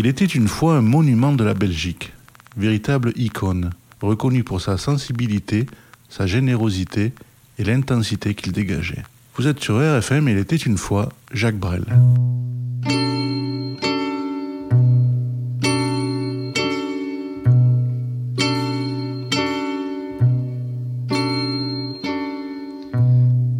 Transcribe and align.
Il 0.00 0.06
était 0.06 0.24
une 0.24 0.48
fois 0.48 0.76
un 0.76 0.80
monument 0.80 1.32
de 1.32 1.44
la 1.44 1.52
Belgique, 1.52 2.14
véritable 2.56 3.12
icône, 3.16 3.68
reconnu 4.00 4.44
pour 4.44 4.62
sa 4.62 4.78
sensibilité, 4.78 5.66
sa 6.08 6.26
générosité 6.26 7.12
et 7.58 7.64
l'intensité 7.64 8.34
qu'il 8.34 8.52
dégageait. 8.52 9.04
Vous 9.36 9.46
êtes 9.46 9.60
sur 9.60 9.76
RFM, 9.76 10.30
il 10.30 10.38
était 10.38 10.56
une 10.56 10.78
fois 10.78 11.10
Jacques 11.34 11.58
Brel. 11.58 11.84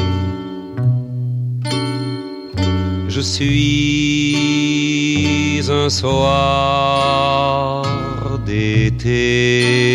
Je 3.09 3.21
suis 3.21 3.51
un 5.69 5.91
soir 5.91 7.85
d'été. 8.47 9.91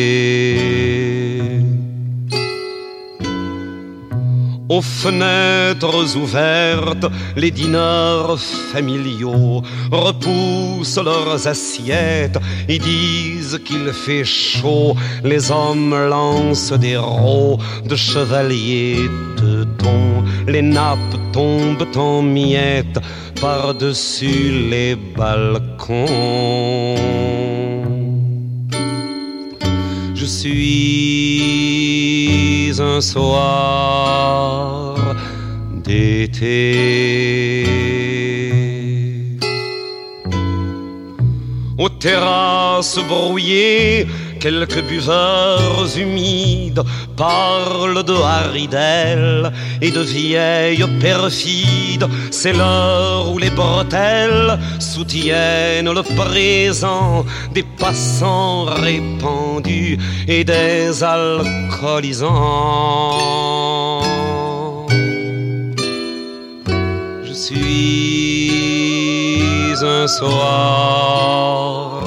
Aux 4.68 4.82
fenêtres 4.82 6.18
ouvertes, 6.18 7.06
les 7.36 7.52
dîneurs 7.52 8.40
familiaux 8.40 9.62
repoussent 9.92 10.98
leurs 10.98 11.48
assiettes 11.48 12.40
et 12.68 12.80
disent 12.80 13.60
qu'il 13.64 13.94
fait 13.94 14.24
chaud. 14.26 14.96
Les 15.24 15.52
hommes 15.52 15.96
lancent 16.10 16.74
des 16.74 16.98
rots 16.98 17.60
de 17.86 17.96
chevaliers 17.96 19.08
de 19.38 19.66
thon. 19.78 20.24
Les 20.48 20.64
nappes 20.64 21.20
tombent 21.32 21.88
en 21.96 22.24
miettes 22.24 23.00
par-dessus 23.40 24.68
les 24.72 24.96
balcons. 24.96 26.06
Je 30.26 30.32
suis 30.32 31.52
un 32.80 33.00
soir 33.00 34.96
d'été. 35.84 37.68
Aux 41.78 41.90
terrasses 41.90 42.98
brouillées, 43.08 44.08
quelques 44.46 44.84
buveurs 44.84 45.88
humides 45.98 46.84
parlent 47.18 48.04
de 48.04 48.14
haridelles 48.14 49.52
et 49.82 49.90
de 49.90 50.02
vieilles 50.02 50.86
perfides. 51.02 52.08
C'est 52.30 52.54
l'heure 52.54 53.32
où 53.32 53.40
les 53.40 53.50
bretelles 53.50 54.60
soutiennent 54.78 55.92
le 55.92 56.04
présent 56.04 57.26
des 57.56 57.64
passants 57.64 58.66
répandus 58.66 59.98
et 60.28 60.44
des 60.44 61.04
alcoolisants. 61.04 62.34
Je 67.28 67.34
suis 67.34 67.74
un 69.82 70.08
soir 70.08 72.06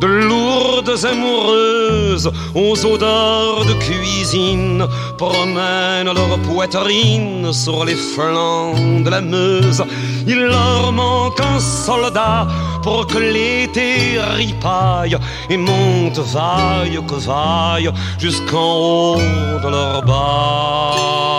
De 0.00 0.06
lourdes 0.06 1.04
amoureuses 1.04 2.30
aux 2.54 2.86
odeurs 2.86 3.64
de 3.64 3.74
cuisine 3.74 4.86
promènent 5.18 6.12
leur 6.12 6.38
poitrine 6.40 7.52
sur 7.52 7.84
les 7.84 7.96
flancs 7.96 9.02
de 9.04 9.10
la 9.10 9.20
Meuse. 9.20 9.82
Il 10.26 10.40
leur 10.40 10.92
manque 10.92 11.40
un 11.40 11.58
soldat 11.60 12.46
pour 12.82 13.06
que 13.06 13.18
l'été 13.18 14.18
ripaille 14.36 15.16
et 15.48 15.56
monte 15.56 16.18
vaille 16.18 16.98
que 17.06 17.14
vaille 17.14 17.90
jusqu'en 18.18 19.14
haut 19.14 19.60
de 19.62 19.68
leur 19.68 20.02
bas. 20.02 21.30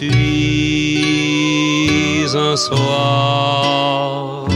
Suis 0.00 0.16
un 2.34 2.56
soir 2.56 4.46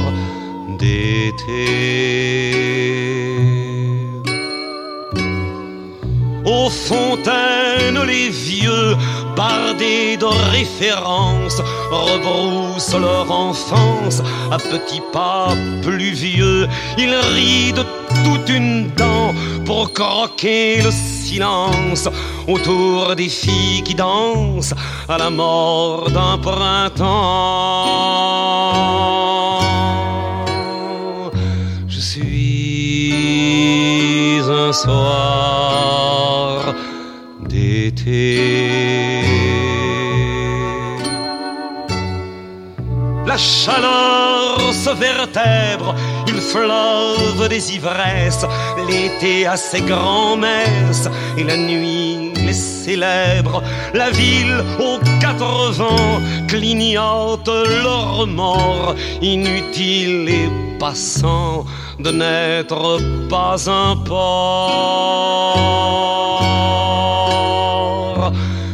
d'été. 0.78 1.66
Aux 6.47 6.71
fontaines, 6.71 8.03
les 8.06 8.31
vieux, 8.31 8.97
bardés 9.37 10.16
de 10.16 10.25
références, 10.25 11.60
rebroussent 11.91 12.97
leur 12.99 13.31
enfance 13.31 14.22
à 14.50 14.56
petits 14.56 15.03
pas 15.12 15.54
pluvieux. 15.83 16.66
Ils 16.97 17.15
rient 17.34 17.75
de 17.75 17.84
toute 18.25 18.49
une 18.49 18.88
dent 18.97 19.34
pour 19.66 19.93
croquer 19.93 20.81
le 20.81 20.91
silence 21.34 22.09
autour 22.47 23.17
des 23.17 23.28
filles 23.28 23.83
qui 23.83 23.95
dansent 23.95 24.75
à 25.09 25.19
la 25.19 25.31
mort 25.31 26.09
d'un 26.11 26.39
printemps. 26.39 27.05
Je 31.89 32.00
suis 32.00 33.15
un 34.49 34.72
soir 34.72 36.72
d'été. 37.49 39.22
La 43.27 43.37
chaleur 43.37 44.72
se 44.72 44.91
vertèbre, 44.91 45.97
il 46.28 46.41
fleuve 46.53 47.49
des 47.49 47.75
ivresses, 47.75 48.47
l'été 48.89 49.47
a 49.47 49.56
ses 49.56 49.81
grands-messes 49.81 51.09
et 51.37 51.45
la 51.45 51.56
nuit 51.56 52.33
les 52.47 52.53
célèbre. 52.53 53.62
La 53.95 54.11
ville 54.11 54.65
aux 54.78 54.99
quatre 55.21 55.72
vents 55.72 56.21
clignote 56.49 57.48
leur 57.83 58.27
mort, 58.27 58.95
inutile 59.22 60.28
et 60.28 60.48
passant 60.78 61.65
de 61.98 62.10
n'être 62.10 63.01
pas 63.28 63.57
un 63.71 63.97
port. 63.97 65.54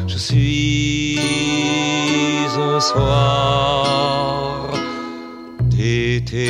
Je 0.06 0.18
suis 0.18 1.18
un 2.58 2.80
soir 2.80 4.70
d'été. 5.60 6.48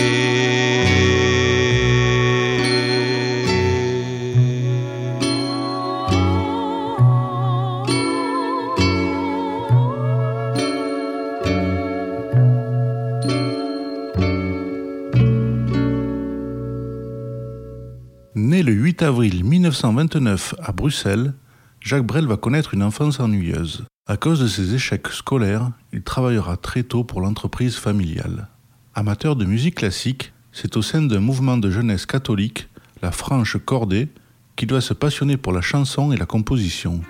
8 19.00 19.06
avril 19.06 19.44
1929 19.44 20.56
à 20.62 20.72
Bruxelles, 20.72 21.32
Jacques 21.80 22.04
Brel 22.04 22.26
va 22.26 22.36
connaître 22.36 22.74
une 22.74 22.82
enfance 22.82 23.18
ennuyeuse. 23.18 23.86
À 24.06 24.18
cause 24.18 24.40
de 24.40 24.46
ses 24.46 24.74
échecs 24.74 25.08
scolaires, 25.08 25.70
il 25.94 26.02
travaillera 26.02 26.58
très 26.58 26.82
tôt 26.82 27.02
pour 27.02 27.22
l'entreprise 27.22 27.76
familiale. 27.76 28.48
Amateur 28.94 29.36
de 29.36 29.46
musique 29.46 29.76
classique, 29.76 30.34
c'est 30.52 30.76
au 30.76 30.82
sein 30.82 31.00
d'un 31.00 31.20
mouvement 31.20 31.56
de 31.56 31.70
jeunesse 31.70 32.04
catholique, 32.04 32.68
la 33.00 33.10
Franche 33.10 33.56
Cordée, 33.64 34.08
qu'il 34.54 34.68
doit 34.68 34.82
se 34.82 34.92
passionner 34.92 35.38
pour 35.38 35.54
la 35.54 35.62
chanson 35.62 36.12
et 36.12 36.18
la 36.18 36.26
composition. 36.26 37.00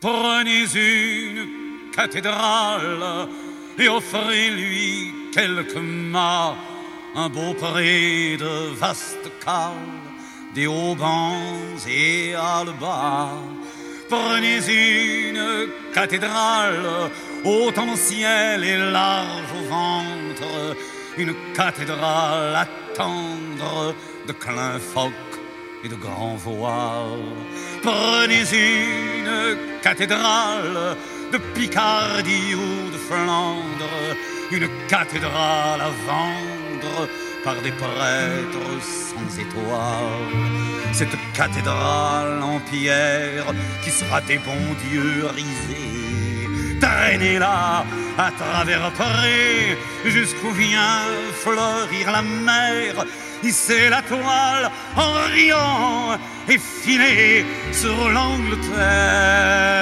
Prenez 0.00 0.62
une 0.76 1.90
cathédrale 1.92 3.26
et 3.76 3.88
offrez-lui 3.88 5.12
quelques 5.34 5.74
mâts, 5.74 6.54
un 7.16 7.28
beau 7.28 7.52
pré 7.54 8.36
de 8.36 8.74
vastes 8.74 9.28
cales, 9.44 9.72
des 10.54 10.68
haubans 10.68 11.34
et 11.88 12.32
bas. 12.80 13.30
Prenez 14.08 14.58
une 14.68 15.68
cathédrale 15.92 17.10
haute 17.44 17.78
en 17.78 17.96
ciel 17.96 18.62
et 18.62 18.78
large 18.78 19.52
au 19.52 19.68
ventre, 19.68 20.76
une 21.16 21.34
cathédrale 21.56 22.54
à 22.54 22.68
tendre 22.94 23.96
de 24.28 24.32
clin 24.32 24.78
et 25.84 25.88
de 25.88 25.96
grands 25.96 26.36
voiles. 26.36 27.34
Prenez 27.82 28.44
une 28.52 29.56
cathédrale 29.82 30.96
de 31.32 31.38
Picardie 31.54 32.54
ou 32.54 32.90
de 32.90 32.96
Flandre, 32.96 34.16
une 34.50 34.68
cathédrale 34.88 35.80
à 35.80 35.90
vendre 36.06 37.08
par 37.44 37.54
des 37.62 37.72
prêtres 37.72 38.82
sans 38.82 39.38
étoiles. 39.38 40.92
Cette 40.92 41.16
cathédrale 41.34 42.42
en 42.42 42.58
pierre 42.60 43.46
qui 43.84 43.90
sera 43.90 44.20
des 44.22 44.38
bons 44.38 44.74
dieux 44.90 45.26
risés, 45.26 46.80
traînez-la 46.80 47.84
à 48.18 48.30
travers 48.32 48.90
Paris 48.92 49.76
jusqu'où 50.04 50.50
vient 50.50 51.04
fleurir 51.34 52.10
la 52.10 52.22
mer 52.22 53.04
hisser 53.42 53.88
la 53.88 54.02
toile 54.02 54.70
en 54.96 55.12
riant 55.32 56.18
et 56.48 56.58
filer 56.58 57.44
sur 57.72 58.10
l'Angleterre. 58.10 59.78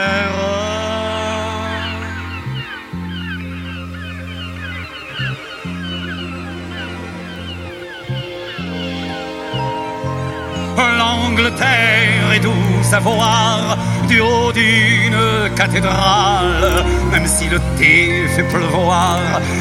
L'Angleterre 10.98 12.32
est 12.34 12.40
douce 12.40 12.75
à 12.92 13.00
voir 13.00 13.76
du 14.08 14.20
haut 14.20 14.52
d'une 14.52 15.54
cathédrale, 15.56 16.84
même 17.10 17.26
si 17.26 17.48
le 17.48 17.58
thé 17.76 18.26
fait 18.34 18.44
pleuvoir, 18.44 19.18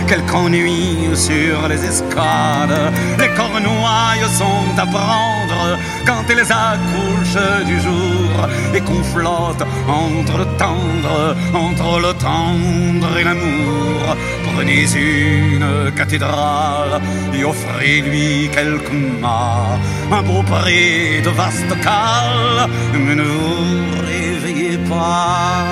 quelque 0.08 0.34
ennui 0.34 1.10
sur 1.16 1.68
les 1.68 1.84
escales. 1.84 2.92
Les 3.20 3.30
cornouailles 3.30 4.30
sont 4.38 4.74
à 4.78 4.86
prendre 4.86 5.78
quand 6.06 6.24
elles 6.30 6.52
accouchent 6.52 7.66
du 7.66 7.80
jour 7.80 8.48
et 8.74 8.82
qu'on 8.82 9.04
flotte 9.04 9.64
entre 9.88 10.38
le 10.38 10.46
tendre, 10.58 11.36
entre 11.54 12.00
le 12.00 12.14
tendre 12.14 13.18
et 13.20 13.24
l'amour. 13.24 14.16
Prenez 14.54 14.86
une 14.96 15.92
cathédrale 15.96 17.02
et 17.34 17.44
offrez-lui 17.44 18.50
quelques 18.54 18.92
mâts, 19.22 19.78
un 20.12 20.22
beau 20.22 20.44
pré 20.44 21.22
de 21.24 21.30
vaste 21.30 21.74
cale, 21.82 22.70
ne 23.16 23.24
vous 23.24 24.02
réveillez 24.06 24.78
pas. 24.90 25.66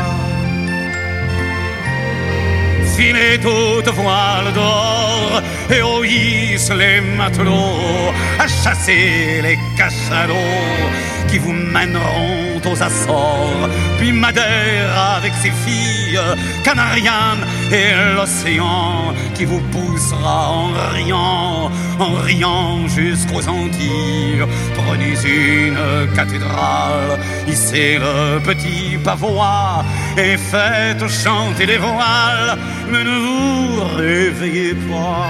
Filez 2.95 3.40
toute 3.40 3.94
voile 3.95 4.54
d'or 4.54 5.42
et 5.69 5.81
hisse 6.07 6.72
les 6.72 7.01
matelots 7.01 8.13
à 8.40 8.48
chasser 8.48 9.42
les 9.42 9.57
cachalots 9.75 10.90
qui 11.28 11.40
vous 11.40 11.54
mèneront 11.54 12.62
aux 12.63 12.84
Açores, 12.84 13.69
puis 13.98 14.12
Madère 14.12 15.16
avec 15.18 15.34
ses 15.42 15.50
filles, 15.50 16.19
Canariane 16.63 17.44
et 17.72 18.16
l'océan 18.16 19.13
qui 19.34 19.45
vous 19.45 19.62
poussera 19.72 20.50
en 20.50 20.72
riant, 20.94 21.72
en 22.00 22.13
riant 22.22 22.88
jusqu'aux 22.88 23.48
Antilles. 23.50 24.44
Prenez 24.75 25.16
une 25.25 26.13
cathédrale, 26.16 27.19
hissez 27.48 27.98
le 28.00 28.40
petit 28.40 28.98
pavois 29.04 29.84
et 30.18 30.38
faites 30.38 31.07
chanter 31.07 31.66
les 31.66 31.78
voiles, 31.78 32.57
mais 32.90 33.04
ne 33.04 33.18
vous 33.25 33.84
réveillez 33.95 34.74
pas. 34.74 35.28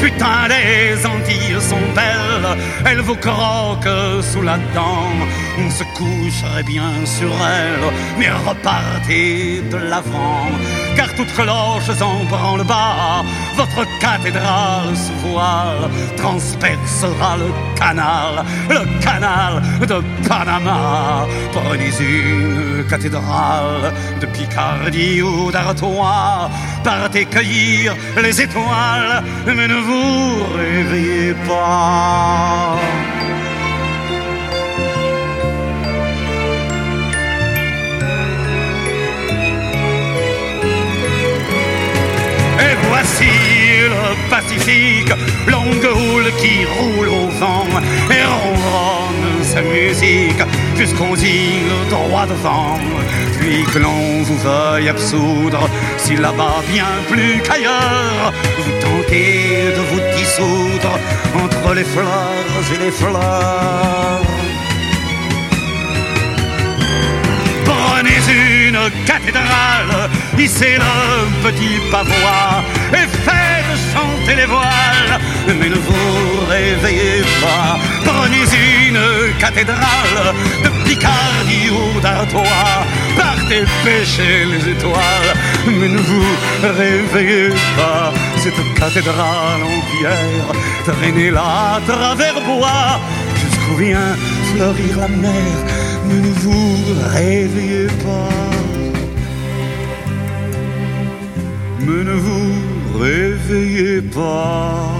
Putain, 0.00 0.48
les 0.48 1.06
Antilles 1.06 1.60
sont 1.60 1.86
belles, 1.94 2.58
elles 2.84 3.00
vous 3.00 3.16
croquent 3.16 4.20
sous 4.20 4.42
la 4.42 4.58
dent. 4.74 5.08
Coucherait 5.94 6.62
bien 6.64 6.92
sur 7.04 7.32
elles, 7.54 7.92
mais 8.18 8.30
repartez 8.30 9.62
de 9.70 9.76
l'avant. 9.76 10.50
Car 10.96 11.12
toute 11.14 11.32
cloche 11.34 11.90
en 12.00 12.56
le 12.56 12.64
bas, 12.64 13.24
votre 13.56 13.84
cathédrale 13.98 14.94
sous 14.94 15.28
voile 15.28 15.90
transpercera 16.16 17.36
le 17.36 17.50
canal, 17.76 18.44
le 18.68 18.82
canal 19.00 19.62
de 19.80 20.02
Panama. 20.28 21.26
Prenez 21.52 21.92
une 22.00 22.84
cathédrale 22.88 23.92
de 24.20 24.26
Picardie 24.26 25.22
ou 25.22 25.50
d'Artois, 25.50 26.50
partez 26.82 27.24
cueillir 27.26 27.94
les 28.22 28.40
étoiles, 28.40 29.22
mais 29.46 29.68
ne 29.68 29.80
vous 29.88 30.44
réveillez 30.56 31.34
pas. 31.48 32.76
Voici 43.04 43.28
le 43.82 44.30
Pacifique, 44.30 45.12
longue 45.46 45.88
houle 45.94 46.32
qui 46.38 46.64
roule 46.64 47.08
au 47.08 47.28
vent 47.38 47.66
et 48.10 48.24
ronronne 48.24 49.42
sa 49.42 49.60
musique 49.60 50.42
jusqu'aux 50.74 51.14
îles 51.14 51.90
droit 51.90 52.24
devant. 52.26 52.78
Puis 53.38 53.62
que 53.64 53.78
l'on 53.78 54.22
vous 54.22 54.38
veuille 54.38 54.88
absoudre, 54.88 55.68
si 55.98 56.16
là-bas 56.16 56.62
bien 56.72 56.86
plus 57.10 57.42
qu'ailleurs, 57.42 58.32
vous 58.58 58.72
tentez 58.80 59.74
de 59.76 59.82
vous 59.90 60.00
dissoudre 60.16 60.98
entre 61.34 61.74
les 61.74 61.84
fleurs 61.84 62.64
et 62.74 62.84
les 62.84 62.90
fleurs. 62.90 64.33
Prenez 67.94 68.66
une 68.66 68.90
cathédrale, 69.06 70.10
hissez 70.36 70.78
le 70.78 71.44
petit 71.44 71.78
pavois 71.92 72.64
et 72.92 73.06
faites 73.24 73.78
chanter 73.92 74.34
les 74.34 74.46
voiles, 74.46 75.20
mais 75.46 75.68
ne 75.68 75.76
vous 75.76 76.44
réveillez 76.50 77.22
pas. 77.40 77.78
Prenez 78.04 78.42
une 78.88 79.38
cathédrale 79.38 80.34
de 80.64 80.70
Picardie 80.88 81.70
ou 81.70 82.00
d'Artois, 82.00 82.84
partez 83.16 83.62
pêcher 83.84 84.44
les 84.44 84.72
étoiles, 84.72 85.32
mais 85.64 85.88
ne 85.88 85.98
vous 85.98 86.36
réveillez 86.62 87.50
pas. 87.76 88.12
Cette 88.38 88.74
cathédrale 88.74 89.62
en 89.62 89.80
pierre, 89.92 90.50
traînez-la 90.84 91.76
à 91.76 91.80
travers 91.86 92.40
bois, 92.40 93.00
jusqu'où 93.36 93.76
vient 93.76 94.16
fleurir 94.52 94.98
la 94.98 95.08
mer, 95.08 95.54
ne 96.08 96.30
vous 96.42 97.00
réveillez 97.12 97.86
pas. 97.86 98.28
Mais 101.80 102.04
ne 102.04 102.12
vous 102.12 102.98
réveillez 102.98 104.02
pas. 104.02 104.94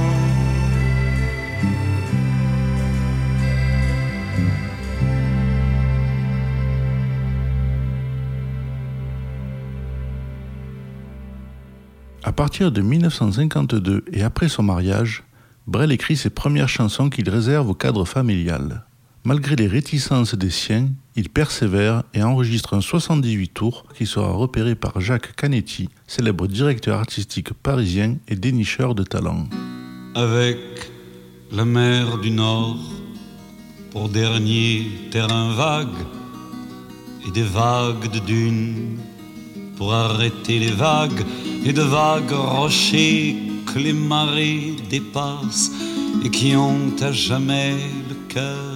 À 12.26 12.32
partir 12.32 12.72
de 12.72 12.80
1952 12.80 14.04
et 14.12 14.22
après 14.22 14.48
son 14.48 14.62
mariage, 14.62 15.22
Brel 15.66 15.92
écrit 15.92 16.16
ses 16.16 16.30
premières 16.30 16.68
chansons 16.68 17.08
qu'il 17.08 17.30
réserve 17.30 17.68
au 17.70 17.74
cadre 17.74 18.04
familial. 18.04 18.84
Malgré 19.26 19.56
les 19.56 19.68
réticences 19.68 20.34
des 20.34 20.50
siens, 20.50 20.90
il 21.16 21.30
persévère 21.30 22.02
et 22.12 22.22
enregistre 22.22 22.74
un 22.74 22.82
78 22.82 23.48
tours 23.54 23.86
qui 23.96 24.04
sera 24.04 24.30
repéré 24.32 24.74
par 24.74 25.00
Jacques 25.00 25.34
Canetti, 25.34 25.88
célèbre 26.06 26.46
directeur 26.46 26.98
artistique 26.98 27.54
parisien 27.54 28.16
et 28.28 28.36
dénicheur 28.36 28.94
de 28.94 29.02
talents. 29.02 29.46
Avec 30.14 30.58
la 31.50 31.64
mer 31.64 32.18
du 32.18 32.32
Nord 32.32 32.76
pour 33.92 34.10
dernier 34.10 34.90
terrain 35.10 35.54
vague 35.54 36.04
et 37.26 37.30
des 37.30 37.44
vagues 37.44 38.10
de 38.12 38.18
dunes 38.18 38.98
pour 39.78 39.94
arrêter 39.94 40.58
les 40.58 40.72
vagues 40.72 41.24
et 41.64 41.72
de 41.72 41.80
vagues 41.80 42.30
rochers 42.30 43.36
que 43.72 43.78
les 43.78 43.94
marées 43.94 44.76
dépassent 44.90 45.70
et 46.22 46.28
qui 46.28 46.54
ont 46.56 46.94
à 47.00 47.10
jamais 47.10 47.72
le 48.10 48.16
cœur 48.28 48.73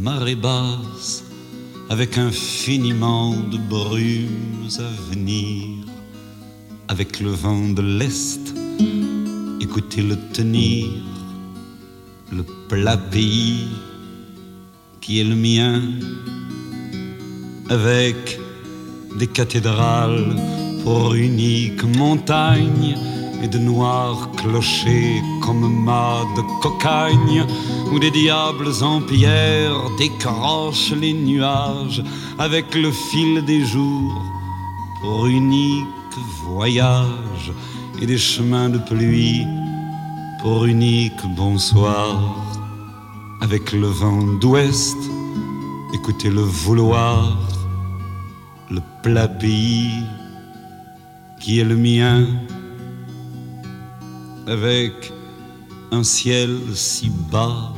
marée 0.00 0.34
basse 0.34 1.24
avec 1.90 2.16
infiniment 2.16 3.36
de 3.36 3.58
brumes 3.58 4.68
à 4.78 5.12
venir. 5.12 5.84
Avec 6.88 7.20
le 7.20 7.30
vent 7.30 7.68
de 7.68 7.82
l'Est 7.82 8.54
écoutez-le 9.60 10.16
tenir 10.32 10.86
le 12.32 12.44
plat 12.68 12.96
pays 12.96 13.68
qui 15.00 15.20
est 15.20 15.24
le 15.24 15.36
mien. 15.36 15.82
Avec 17.68 18.40
des 19.18 19.26
cathédrales 19.26 20.34
pour 20.82 21.14
unique 21.14 21.84
montagne 21.84 22.96
et 23.42 23.48
de 23.48 23.58
noirs 23.58 24.30
clochers 24.36 25.22
comme 25.40 25.84
mâts 25.84 26.26
de 26.36 26.42
cocagne 26.62 27.44
où 27.92 27.98
des 27.98 28.10
diables 28.10 28.72
en 28.82 29.00
pierre 29.00 29.80
décrochent 29.98 30.92
les 30.92 31.12
nuages 31.12 32.02
avec 32.38 32.74
le 32.74 32.90
fil 32.90 33.44
des 33.44 33.64
jours 33.64 34.22
pour 35.00 35.26
unique 35.26 35.86
voyage 36.44 37.52
et 38.00 38.06
des 38.06 38.18
chemins 38.18 38.68
de 38.68 38.78
pluie 38.78 39.46
pour 40.42 40.64
unique 40.64 41.22
bonsoir. 41.36 42.36
Avec 43.42 43.72
le 43.72 43.86
vent 43.86 44.22
d'ouest 44.40 44.98
écoutez 45.94 46.30
le 46.30 46.42
vouloir 46.42 47.36
le 48.70 48.80
plat 49.02 49.28
pays 49.28 50.04
qui 51.40 51.58
est 51.58 51.64
le 51.64 51.76
mien, 51.76 52.26
avec 54.46 55.12
un 55.92 56.02
ciel 56.02 56.50
si 56.74 57.10
bas 57.30 57.72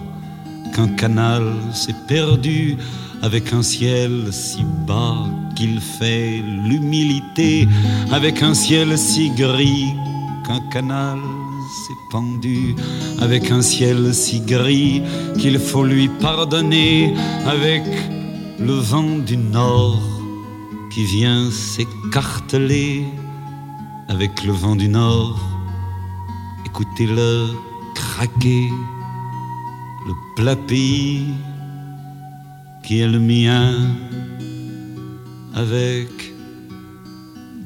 qu'un 0.74 0.88
canal 0.88 1.44
s'est 1.72 1.94
perdu, 2.08 2.76
avec 3.22 3.52
un 3.52 3.62
ciel 3.62 4.28
si 4.30 4.64
bas 4.86 5.26
qu'il 5.54 5.80
fait 5.80 6.42
l'humilité, 6.66 7.68
avec 8.10 8.42
un 8.42 8.54
ciel 8.54 8.96
si 8.98 9.30
gris 9.30 9.94
qu'un 10.46 10.60
canal 10.70 11.18
s'est 11.86 12.02
pendu, 12.10 12.74
avec 13.20 13.50
un 13.50 13.62
ciel 13.62 14.12
si 14.14 14.40
gris 14.40 15.02
qu'il 15.38 15.58
faut 15.58 15.84
lui 15.84 16.08
pardonner, 16.20 17.14
avec 17.46 17.84
le 18.58 18.74
vent 18.74 19.18
du 19.18 19.36
nord 19.36 20.02
qui 20.92 21.04
vient 21.04 21.50
s'écarteler 21.50 23.04
avec 24.08 24.44
le 24.44 24.52
vent 24.52 24.76
du 24.76 24.88
nord. 24.88 25.51
Écoutez-le 26.74 27.48
craquer, 27.94 28.70
le 30.06 30.14
plat 30.36 30.56
qui 32.82 33.00
est 33.00 33.06
le 33.06 33.20
mien, 33.20 33.74
avec 35.54 36.08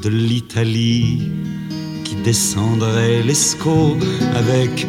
de 0.02 0.08
l'Italie 0.08 1.22
qui 2.02 2.16
descendrait 2.16 3.22
l'escaut, 3.22 3.96
avec 4.34 4.88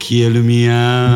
qui 0.00 0.22
est 0.22 0.30
le 0.30 0.42
mien? 0.42 1.14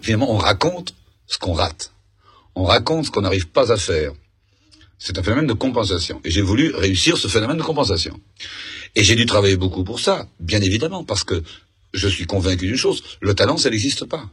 Finalement, 0.00 0.32
on 0.32 0.38
raconte 0.38 0.94
ce 1.26 1.36
qu'on 1.38 1.52
rate. 1.52 1.92
On 2.54 2.64
raconte 2.64 3.04
ce 3.04 3.10
qu'on 3.10 3.20
n'arrive 3.20 3.48
pas 3.48 3.70
à 3.70 3.76
faire. 3.76 4.12
C'est 4.98 5.18
un 5.18 5.22
phénomène 5.22 5.46
de 5.46 5.52
compensation. 5.52 6.20
Et 6.24 6.30
j'ai 6.30 6.40
voulu 6.40 6.74
réussir 6.74 7.18
ce 7.18 7.28
phénomène 7.28 7.58
de 7.58 7.62
compensation. 7.62 8.18
Et 8.94 9.04
j'ai 9.04 9.16
dû 9.16 9.26
travailler 9.26 9.56
beaucoup 9.56 9.84
pour 9.84 10.00
ça, 10.00 10.26
bien 10.40 10.62
évidemment, 10.62 11.04
parce 11.04 11.24
que 11.24 11.42
je 11.92 12.08
suis 12.08 12.26
convaincu 12.26 12.66
d'une 12.66 12.76
chose, 12.76 13.02
le 13.20 13.34
talent, 13.34 13.58
ça 13.58 13.70
n'existe 13.70 14.06
pas. 14.06 14.30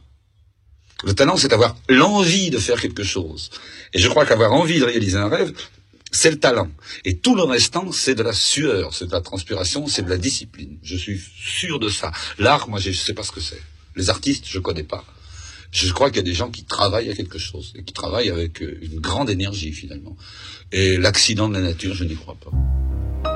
Le 1.04 1.14
talent, 1.14 1.36
c'est 1.36 1.52
avoir 1.52 1.76
l'envie 1.88 2.50
de 2.50 2.58
faire 2.58 2.80
quelque 2.80 3.02
chose. 3.02 3.50
Et 3.92 3.98
je 3.98 4.08
crois 4.08 4.24
qu'avoir 4.24 4.52
envie 4.52 4.78
de 4.78 4.84
réaliser 4.84 5.18
un 5.18 5.28
rêve, 5.28 5.52
c'est 6.10 6.30
le 6.30 6.38
talent. 6.38 6.70
Et 7.04 7.18
tout 7.18 7.34
le 7.34 7.42
restant, 7.42 7.92
c'est 7.92 8.14
de 8.14 8.22
la 8.22 8.32
sueur, 8.32 8.94
c'est 8.94 9.06
de 9.06 9.12
la 9.12 9.20
transpiration, 9.20 9.86
c'est 9.86 10.02
de 10.02 10.10
la 10.10 10.16
discipline. 10.16 10.78
Je 10.82 10.96
suis 10.96 11.20
sûr 11.38 11.78
de 11.78 11.88
ça. 11.88 12.12
L'art, 12.38 12.68
moi, 12.68 12.80
je 12.80 12.88
ne 12.88 12.94
sais 12.94 13.12
pas 13.12 13.22
ce 13.22 13.32
que 13.32 13.40
c'est. 13.40 13.60
Les 13.94 14.08
artistes, 14.08 14.44
je 14.46 14.58
connais 14.58 14.82
pas. 14.82 15.04
Je 15.72 15.92
crois 15.92 16.08
qu'il 16.08 16.18
y 16.18 16.20
a 16.20 16.22
des 16.22 16.34
gens 16.34 16.50
qui 16.50 16.64
travaillent 16.64 17.10
à 17.10 17.14
quelque 17.14 17.38
chose, 17.38 17.72
et 17.76 17.82
qui 17.82 17.92
travaillent 17.92 18.30
avec 18.30 18.62
euh, 18.62 18.78
une 18.80 19.00
grande 19.00 19.28
énergie, 19.28 19.72
finalement. 19.72 20.16
Et 20.72 20.96
l'accident 20.96 21.48
de 21.48 21.54
la 21.54 21.60
nature, 21.60 21.94
je 21.94 22.04
n'y 22.04 22.16
crois 22.16 22.36
pas. 22.36 23.35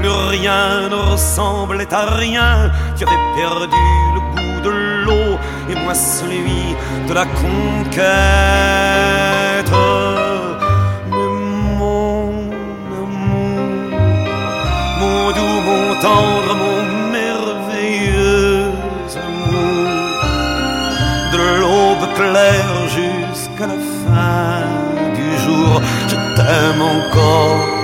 Plus 0.00 0.08
rien 0.08 0.88
ne 0.88 0.94
ressemblait 1.12 1.92
à 1.92 2.06
rien, 2.14 2.70
tu 2.96 3.04
avais 3.04 3.22
perdu 3.36 3.76
le 4.14 4.20
goût 4.32 4.60
de 4.64 4.70
l'eau 5.04 5.38
et 5.68 5.74
moi 5.74 5.94
celui 5.94 6.74
de 7.06 7.12
la 7.12 7.26
conquête. 7.26 8.10
Mais 11.10 11.30
mon 11.78 12.32
amour, 13.02 13.90
mon 15.00 15.32
doux, 15.36 15.60
mon 15.68 15.86
tendre, 16.00 16.52
mon 16.62 16.78
merveilleux 17.12 18.72
amour, 19.26 19.88
de 21.32 21.38
l'aube 21.60 22.06
claire 22.14 22.76
jusqu'à 22.88 23.66
la 23.66 23.80
fin 24.02 24.64
du 25.14 25.28
jour, 25.44 25.72
je 26.08 26.16
t'aime 26.36 26.80
encore, 26.80 27.79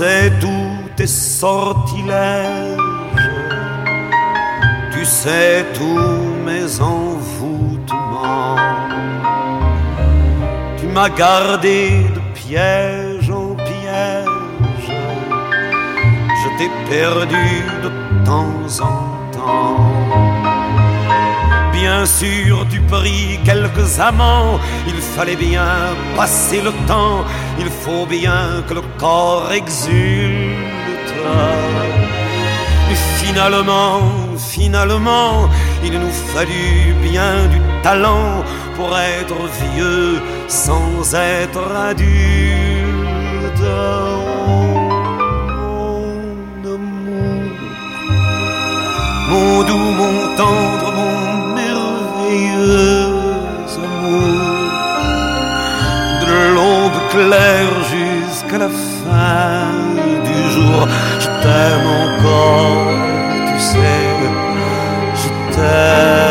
sais 0.00 0.32
tous 0.40 0.78
tes 0.96 1.06
sortilèges, 1.06 2.78
tu 4.92 5.04
sais 5.04 5.66
tous 5.74 6.22
mes 6.46 6.80
envoûtements. 6.80 8.56
Tu 10.78 10.86
m'as 10.86 11.10
gardé 11.10 11.80
de 12.16 12.20
piège 12.40 13.30
en 13.30 13.54
piège, 13.68 14.88
je 16.40 16.48
t'ai 16.56 16.70
perdu 16.88 17.46
de 17.84 17.90
temps 18.24 18.68
en 18.90 19.00
temps. 19.36 19.90
Bien 21.72 22.06
sûr 22.06 22.66
tu 22.70 22.80
pris 22.80 23.38
quelques 23.44 24.00
amants, 24.00 24.58
il 24.86 25.00
fallait 25.14 25.36
bien 25.50 25.68
passer 26.16 26.62
le 26.62 26.72
temps, 26.86 27.18
il 27.60 27.70
faut 27.82 28.06
bien 28.06 28.62
que 28.66 28.74
le 28.74 28.82
corps 28.98 29.50
exulte. 29.52 31.14
Mais 32.88 33.00
finalement, 33.22 34.00
finalement, 34.38 35.48
il 35.84 35.92
nous 36.04 36.16
fallut 36.34 36.94
bien 37.08 37.34
du 37.54 37.60
talent 37.82 38.32
pour 38.76 38.90
être 38.98 39.38
vieux 39.62 40.20
sans 40.48 41.14
être 41.14 41.64
adulte. 41.90 43.20
Mon 49.30 49.62
doux, 49.68 49.90
mon 50.00 50.16
tendre, 50.40 50.88
mon 50.98 51.14
merveilleux 51.60 52.99
jusqu'à 57.12 58.58
la 58.58 58.68
fin 58.68 59.72
du 60.24 60.50
jour, 60.50 60.86
je 61.18 61.26
t'aime 61.42 61.86
encore, 62.04 62.86
tu 63.48 63.58
sais, 63.60 64.06
je 65.14 65.28
t'aime. 65.54 66.30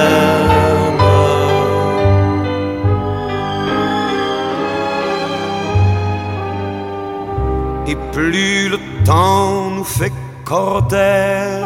Et 7.87 7.97
plus 8.13 8.69
le 8.69 8.79
temps 9.03 9.71
nous 9.71 9.83
fait 9.83 10.13
cortège, 10.45 11.58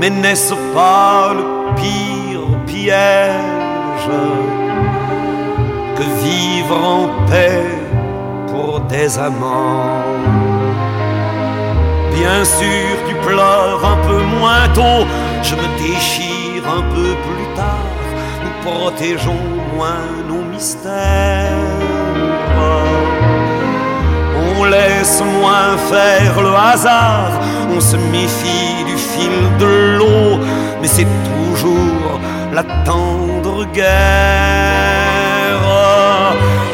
Mais 0.00 0.08
n'est-ce 0.08 0.54
pas 0.74 1.34
le 1.34 1.74
pire 1.76 2.46
piège 2.66 4.10
que 5.94 6.04
vivre 6.24 6.78
en 6.82 7.08
paix 7.28 7.66
pour 8.48 8.80
des 8.80 9.18
amants? 9.18 10.02
Bien 12.14 12.42
sûr, 12.46 12.92
tu 13.06 13.14
pleures 13.26 13.84
un 13.84 13.98
peu 14.08 14.22
moins 14.38 14.66
tôt, 14.72 15.04
je 15.42 15.54
me 15.54 15.68
déchire 15.76 16.62
un 16.78 16.82
peu 16.94 17.10
plus 17.26 17.48
tard, 17.54 18.00
nous 18.42 18.70
protégeons 18.70 19.44
moins 19.74 20.08
nos 20.26 20.44
mystères. 20.50 21.50
On 24.56 24.64
laisse 24.64 25.22
moins 25.40 25.76
faire 25.92 26.40
le 26.40 26.54
hasard, 26.54 27.32
on 27.76 27.80
se 27.80 27.96
méfie 27.96 28.89
fil 29.00 29.36
de 29.58 29.96
l'eau, 29.98 30.38
mais 30.80 30.88
c'est 30.88 31.10
toujours 31.30 32.20
la 32.52 32.64
tendre 32.84 33.64
guerre. 33.72 34.90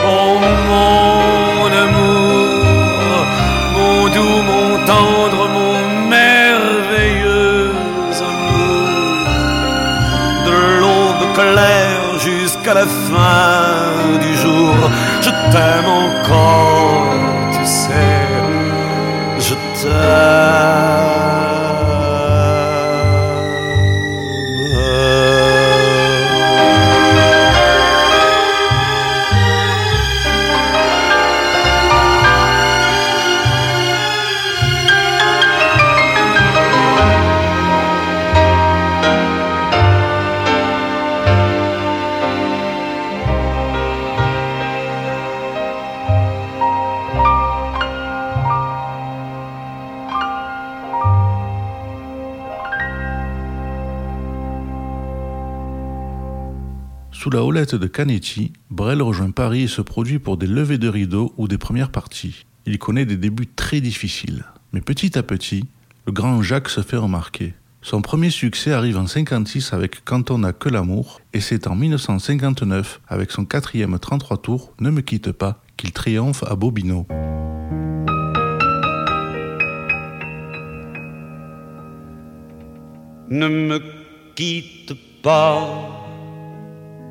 Oh 0.09 0.39
mon 0.69 1.67
amour, 1.85 3.09
mon 3.77 3.97
doux, 4.15 4.41
mon 4.51 4.69
tendre, 4.93 5.41
mon 5.57 5.75
merveilleux 6.09 7.73
amour, 8.31 9.27
de 10.47 10.55
l'aube 10.81 11.27
claire 11.35 12.09
jusqu'à 12.19 12.75
la 12.75 12.87
fin 12.87 14.19
du 14.25 14.33
jour, 14.43 14.77
je 15.21 15.31
t'aime 15.53 15.91
encore, 16.05 17.05
tu 17.53 17.65
sais, 17.65 18.27
je 19.39 19.55
t'aime. 19.81 20.86
De 57.57 57.87
Canetti, 57.87 58.53
Brel 58.71 59.01
rejoint 59.01 59.31
Paris 59.31 59.63
et 59.63 59.67
se 59.67 59.81
produit 59.81 60.19
pour 60.19 60.37
des 60.37 60.47
levées 60.47 60.77
de 60.77 60.91
rideau 60.91 61.33
ou 61.39 61.49
des 61.49 61.57
premières 61.57 61.91
parties. 61.91 62.45
Il 62.67 62.79
connaît 62.79 63.07
des 63.07 63.17
débuts 63.17 63.47
très 63.47 63.81
difficiles. 63.81 64.45
Mais 64.75 64.83
petit 64.83 65.17
à 65.17 65.23
petit, 65.23 65.65
le 66.07 66.13
grand 66.13 66.43
Jacques 66.43 66.69
se 66.69 66.83
fait 66.83 66.99
remarquer. 66.99 67.55
Son 67.81 68.03
premier 68.03 68.29
succès 68.29 68.73
arrive 68.73 68.99
en 68.99 69.07
56 69.07 69.73
avec 69.73 70.05
Quand 70.05 70.31
on 70.31 70.41
n'a 70.41 70.53
que 70.53 70.69
l'amour, 70.69 71.23
et 71.33 71.41
c'est 71.41 71.67
en 71.67 71.75
1959, 71.75 73.01
avec 73.09 73.31
son 73.31 73.47
quatrième 73.47 73.99
33 73.99 74.37
tours, 74.37 74.75
Ne 74.79 74.91
me 74.91 75.01
quitte 75.01 75.33
pas, 75.33 75.63
qu'il 75.79 75.93
triomphe 75.93 76.43
à 76.43 76.57
Bobino. 76.57 77.07
Ne 83.31 83.49
me 83.49 83.81
quitte 84.35 84.93
pas, 85.23 86.06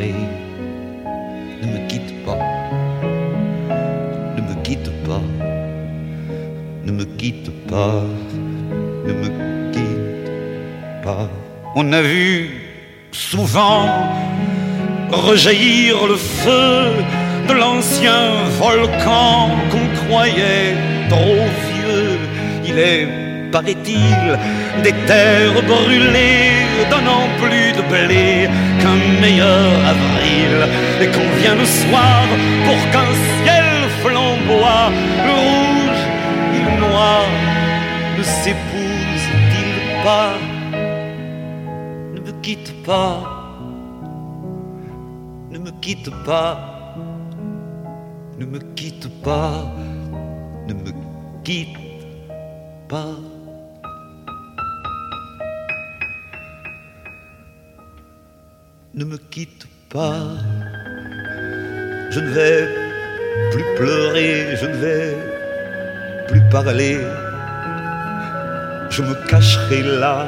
Ne 0.00 1.66
me 1.66 1.86
quitte 1.86 2.24
pas, 2.24 2.38
ne 4.34 4.40
me 4.40 4.54
quitte 4.62 4.90
pas, 5.04 5.20
ne 6.86 6.92
me 6.92 7.04
quitte 7.18 7.50
pas, 7.68 8.04
ne 9.06 9.12
me 9.12 9.28
quitte 9.72 11.02
pas. 11.04 11.28
On 11.76 11.92
a 11.92 12.00
vu 12.00 12.48
souvent 13.12 13.84
rejaillir 15.10 16.06
le 16.06 16.16
feu 16.16 17.04
de 17.46 17.52
l'ancien 17.52 18.30
volcan 18.58 19.50
qu'on 19.70 20.06
croyait 20.06 20.76
trop 21.10 21.44
vieux. 21.74 22.18
Il 22.64 22.78
est, 22.78 23.06
paraît-il, 23.52 24.38
des 24.82 24.92
terres 25.06 25.62
brûlées, 25.66 26.66
donnant 26.90 27.26
plus 27.42 27.72
de 27.72 27.82
blé 27.92 28.48
qu'un 28.80 28.98
meilleur 29.20 29.70
avril. 29.94 30.52
Et 31.02 31.06
qu'on 31.06 31.30
vient 31.40 31.54
le 31.54 31.64
soir 31.64 32.22
pour 32.66 32.80
qu'un 32.92 33.12
ciel 33.42 33.66
flamboie, 34.02 34.90
le 35.26 35.34
rouge 35.48 36.02
et 36.54 36.62
le 36.66 36.74
noir 36.86 37.24
ne 38.16 38.22
s'épousent-ils 38.22 40.04
pas 40.04 40.34
Ne 42.14 42.20
me 42.20 42.32
quitte 42.42 42.72
pas, 42.84 43.16
ne 45.50 45.58
me 45.58 45.70
quitte 45.82 46.10
pas, 46.24 46.58
ne 48.38 48.46
me 48.46 48.58
quitte 48.74 49.08
pas, 49.22 49.72
ne 50.68 50.74
me 50.74 50.92
quitte 51.44 51.76
pas. 52.88 53.29
Ne 59.00 59.06
me 59.06 59.16
quitte 59.16 59.66
pas, 59.88 60.20
je 62.10 62.20
ne 62.20 62.30
vais 62.36 62.68
plus 63.50 63.64
pleurer, 63.78 64.56
je 64.60 64.66
ne 64.66 64.76
vais 64.76 65.16
plus 66.28 66.42
parler, 66.50 66.98
je 68.90 69.00
me 69.00 69.14
cacherai 69.26 69.82
là 70.02 70.26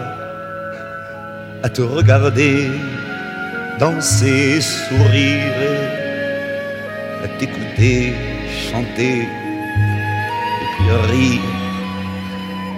à 1.63 1.69
te 1.69 1.83
regarder 1.83 2.71
danser, 3.79 4.63
sourire, 4.63 5.53
à 7.25 7.29
t'écouter 7.39 8.15
chanter 8.71 9.19
et 10.63 10.67
puis 10.73 10.91
rire. 11.13 11.51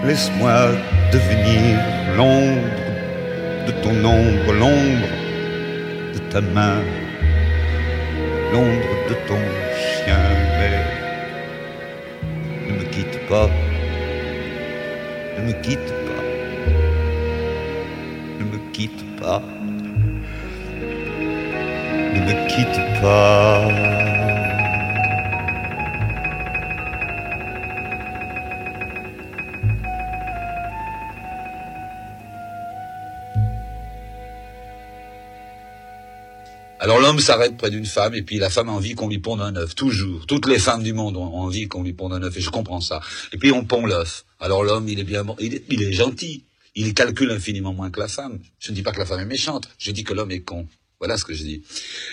Laisse-moi 0.05 0.73
devenir 1.13 1.79
l'ombre 2.17 2.81
de 3.69 3.73
ton 3.85 3.95
ombre, 4.05 4.53
l'ombre 4.59 5.24
ta 6.35 6.41
main, 6.41 6.83
l'ombre 8.51 8.95
de 9.09 9.15
ton 9.29 9.39
chien, 9.79 10.27
mais 10.59 10.79
ne 12.67 12.73
me 12.77 12.85
quitte 12.91 13.19
pas, 13.29 13.49
ne 15.39 15.43
me 15.47 15.53
quitte 15.63 15.95
pas, 16.09 16.25
ne 18.41 18.45
me 18.51 18.59
quitte 18.73 19.05
pas, 19.21 19.43
ne 22.15 22.21
me 22.27 22.35
quitte 22.49 22.81
pas. 23.01 24.04
Alors 36.95 37.09
l'homme 37.09 37.19
s'arrête 37.19 37.57
près 37.57 37.71
d'une 37.71 37.87
femme 37.87 38.15
et 38.15 38.23
puis 38.23 38.39
la 38.39 38.49
femme 38.49 38.69
a 38.69 38.73
envie 38.73 38.95
qu'on 38.95 39.09
lui 39.09 39.19
ponde 39.19 39.41
un 39.41 39.57
œuf, 39.57 39.75
toujours. 39.75 40.27
Toutes 40.27 40.47
les 40.47 40.61
femmes 40.61 40.85
du 40.85 40.93
monde 40.93 41.17
ont 41.17 41.39
envie 41.39 41.67
qu'on 41.67 41.83
lui 41.83 41.93
ponde 41.93 42.13
un 42.13 42.23
œuf 42.23 42.37
et 42.37 42.41
je 42.41 42.51
comprends 42.51 42.81
ça. 42.81 43.01
Et 43.33 43.37
puis 43.37 43.51
on 43.51 43.65
pond 43.65 43.85
l'œuf. 43.85 44.25
Alors 44.39 44.63
l'homme, 44.63 44.89
il 44.89 45.01
est 45.01 45.05
bien 45.05 45.25
il 45.41 45.57
est, 45.57 45.65
il 45.71 45.83
est 45.83 45.93
gentil. 45.93 46.45
Il 46.77 46.95
calcule 46.95 47.33
infiniment 47.33 47.75
moins 47.75 47.91
que 47.91 47.99
la 47.99 48.07
femme. 48.07 48.39
Je 48.61 48.71
ne 48.71 48.77
dis 48.77 48.83
pas 48.83 48.93
que 48.93 49.01
la 49.01 49.07
femme 49.07 49.19
est 49.19 49.25
méchante, 49.25 49.69
je 49.77 49.91
dis 49.91 50.05
que 50.05 50.15
l'homme 50.15 50.31
est 50.31 50.43
con. 50.43 50.69
Voilà 51.01 51.17
ce 51.19 51.25
que 51.25 51.35
je 51.35 51.43
dis. 51.43 51.65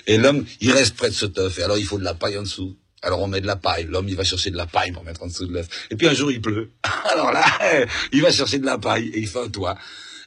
Et 0.08 0.18
l'homme, 0.18 0.46
il 0.62 0.72
reste 0.72 0.96
près 0.96 1.10
de 1.10 1.14
cet 1.14 1.38
œuf 1.38 1.60
et 1.60 1.62
alors 1.62 1.78
il 1.78 1.86
faut 1.86 2.00
de 2.00 2.04
la 2.04 2.16
paille 2.16 2.40
en 2.40 2.42
dessous. 2.42 2.76
Alors 3.04 3.22
on 3.22 3.28
met 3.28 3.40
de 3.40 3.46
la 3.46 3.58
paille. 3.58 3.86
L'homme, 3.88 4.10
il 4.10 4.16
va 4.16 4.24
chercher 4.24 4.50
de 4.50 4.58
la 4.58 4.66
paille 4.66 4.92
pour 4.94 5.04
mettre 5.04 5.22
en 5.22 5.28
dessous 5.28 5.46
de 5.46 5.54
l'œuf. 5.54 5.68
Et 5.92 5.96
puis 5.96 6.08
un 6.08 6.16
jour, 6.16 6.32
il 6.32 6.42
pleut. 6.42 6.72
Alors 7.12 7.32
là, 7.32 7.46
il 8.14 8.24
va 8.24 8.32
chercher 8.32 8.58
de 8.58 8.66
la 8.66 8.80
paille 8.80 9.10
et 9.10 9.20
il 9.20 9.28
fait 9.28 9.42
un 9.42 9.50
toit. 9.50 9.78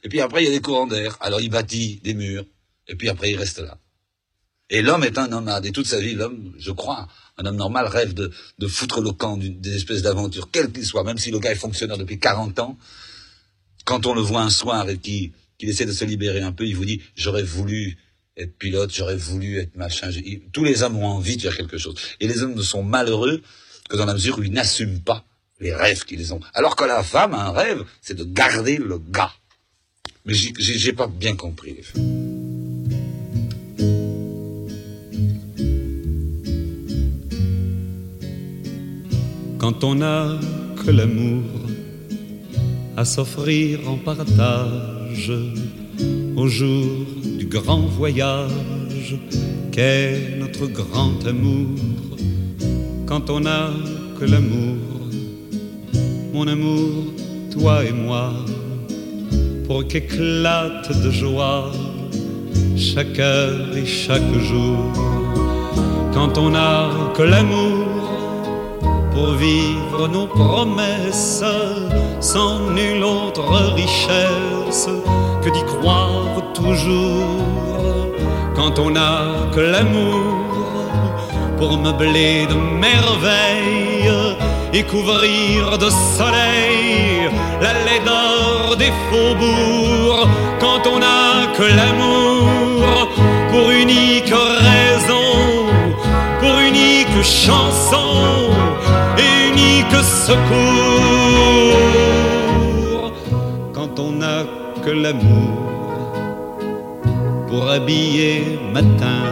Et 0.05 0.07
puis 0.07 0.21
après, 0.21 0.43
il 0.43 0.45
y 0.45 0.49
a 0.49 0.55
des 0.55 0.61
courants 0.61 0.87
d'air. 0.87 1.17
Alors 1.19 1.41
il 1.41 1.49
bâtit 1.49 1.99
des 2.05 2.13
murs. 2.13 2.45
Et 2.87 2.95
puis 2.95 3.09
après, 3.09 3.31
il 3.31 3.37
reste 3.37 3.59
là. 3.59 3.77
Et 4.69 4.81
l'homme 4.81 5.03
est 5.03 5.17
un 5.17 5.27
nomade. 5.27 5.65
Et 5.65 5.71
toute 5.71 5.85
sa 5.85 5.99
vie, 5.99 6.13
l'homme, 6.15 6.53
je 6.57 6.71
crois, 6.71 7.07
un 7.37 7.45
homme 7.45 7.55
normal 7.57 7.85
rêve 7.87 8.13
de, 8.13 8.31
de 8.57 8.67
foutre 8.67 9.01
le 9.01 9.11
camp 9.11 9.37
d'une 9.37 9.59
des 9.61 9.75
espèces 9.75 10.01
d'aventures, 10.01 10.49
quel 10.51 10.71
qu'il 10.71 10.85
soit, 10.85 11.03
même 11.03 11.17
si 11.17 11.29
le 11.31 11.39
gars 11.39 11.51
est 11.51 11.55
fonctionnaire 11.55 11.97
depuis 11.97 12.19
40 12.19 12.59
ans. 12.59 12.77
Quand 13.85 14.05
on 14.07 14.13
le 14.15 14.21
voit 14.21 14.41
un 14.41 14.49
soir 14.49 14.89
et 14.89 14.97
qu'il 14.97 15.31
essaie 15.59 15.85
de 15.85 15.91
se 15.91 16.03
libérer 16.05 16.41
un 16.41 16.51
peu, 16.51 16.65
il 16.65 16.75
vous 16.75 16.85
dit, 16.85 17.01
j'aurais 17.15 17.43
voulu 17.43 17.97
être 18.37 18.57
pilote, 18.57 18.91
j'aurais 18.93 19.15
voulu 19.15 19.59
être 19.59 19.75
machin. 19.75 20.09
Tous 20.51 20.63
les 20.63 20.81
hommes 20.81 20.97
ont 20.97 21.05
envie 21.07 21.37
de 21.37 21.43
faire 21.43 21.55
quelque 21.55 21.77
chose. 21.77 21.95
Et 22.19 22.27
les 22.27 22.41
hommes 22.41 22.55
ne 22.55 22.61
sont 22.63 22.81
malheureux 22.83 23.41
que 23.87 23.95
dans 23.97 24.05
la 24.05 24.13
mesure 24.13 24.39
où 24.39 24.43
ils 24.43 24.51
n'assument 24.51 24.99
pas 24.99 25.23
les 25.59 25.73
rêves 25.73 26.03
qu'ils 26.05 26.33
ont. 26.33 26.39
Alors 26.53 26.75
que 26.75 26.83
la 26.83 27.03
femme 27.03 27.33
a 27.35 27.45
un 27.45 27.51
rêve, 27.51 27.83
c'est 28.01 28.15
de 28.15 28.23
garder 28.23 28.77
le 28.77 28.97
gars. 28.97 29.31
Mais 30.25 30.33
j'ai- 30.33 30.93
pas 30.93 31.07
bien 31.07 31.35
compris. 31.35 31.75
les 31.75 31.83
femmes. 31.83 32.44
Quand 39.65 39.83
on 39.83 39.95
n'a 39.95 40.27
que 40.75 40.91
l'amour 40.91 41.41
à 42.95 43.03
s'offrir 43.03 43.79
en 43.89 43.95
partage 43.95 45.31
au 46.35 46.47
jour 46.47 46.85
du 47.39 47.47
grand 47.47 47.79
voyage 47.79 49.17
qu'est 49.71 50.37
notre 50.37 50.67
grand 50.67 51.17
amour. 51.25 51.79
Quand 53.07 53.31
on 53.31 53.39
n'a 53.39 53.71
que 54.19 54.25
l'amour, 54.25 54.77
mon 56.31 56.47
amour, 56.47 57.05
toi 57.49 57.83
et 57.83 57.91
moi, 57.91 58.33
pour 59.65 59.87
qu'éclate 59.87 60.91
de 61.03 61.09
joie 61.09 61.71
chaque 62.77 63.17
heure 63.17 63.75
et 63.75 63.87
chaque 63.87 64.31
jour. 64.41 64.77
Quand 66.13 66.37
on 66.37 66.51
n'a 66.51 66.91
que 67.15 67.23
l'amour, 67.23 67.94
pour 69.15 69.31
vivre 69.31 70.07
nos 70.07 70.27
promesses 70.27 71.43
sans 72.19 72.59
nulle 72.77 73.03
autre 73.03 73.73
richesse 73.73 74.89
que 75.41 75.49
d'y 75.49 75.63
croire 75.63 76.43
toujours. 76.53 77.41
Quand 78.55 78.77
on 78.77 78.91
n'a 78.91 79.49
que 79.53 79.61
l'amour 79.61 80.45
pour 81.57 81.77
meubler 81.77 82.45
de 82.47 82.55
merveilles 82.55 84.35
et 84.73 84.83
couvrir 84.83 85.77
de 85.77 85.89
soleil 86.17 87.29
la 87.61 87.73
laideur 87.87 88.75
des 88.77 88.91
faubourgs. 89.09 90.27
Quand 90.59 90.81
on 90.93 90.99
n'a 90.99 91.47
que 91.57 91.63
l'amour 91.79 93.09
pour 93.51 93.69
unique 93.71 94.33
raison, 94.69 95.24
chanson 97.23 98.51
et 99.17 99.49
unique 99.51 99.95
secours. 100.03 100.41
Quand 103.73 103.99
on 103.99 104.11
n'a 104.11 104.43
que 104.83 104.91
l'amour 104.91 105.65
pour 107.47 107.69
habiller 107.69 108.59
matin, 108.73 109.23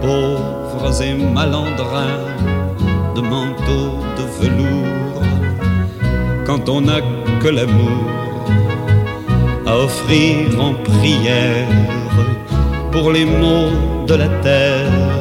pauvres 0.00 1.02
et 1.02 1.14
malandrins 1.14 2.24
de 3.14 3.20
manteaux 3.20 3.94
de 4.18 4.24
velours. 4.40 5.22
Quand 6.46 6.68
on 6.68 6.80
n'a 6.82 7.00
que 7.40 7.48
l'amour 7.48 8.10
à 9.66 9.76
offrir 9.78 10.60
en 10.60 10.74
prière 10.74 11.68
pour 12.92 13.12
les 13.12 13.24
maux 13.24 14.06
de 14.06 14.14
la 14.14 14.28
terre 14.42 15.15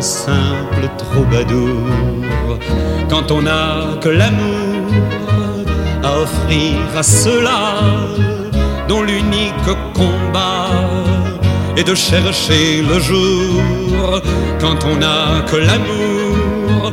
simple 0.00 0.88
troubadour. 0.98 1.88
Quand 3.08 3.30
on 3.30 3.42
n'a 3.42 3.96
que 4.00 4.08
l'amour 4.08 4.90
à 6.02 6.18
offrir 6.20 6.76
à 6.96 7.02
ceux-là 7.02 7.74
dont 8.88 9.02
l'unique 9.02 9.70
combat 9.94 10.70
est 11.76 11.84
de 11.84 11.94
chercher 11.94 12.82
le 12.82 12.98
jour 13.00 14.22
quand 14.60 14.78
on 14.90 14.96
n'a 14.96 15.42
que 15.50 15.56
l'amour 15.56 16.92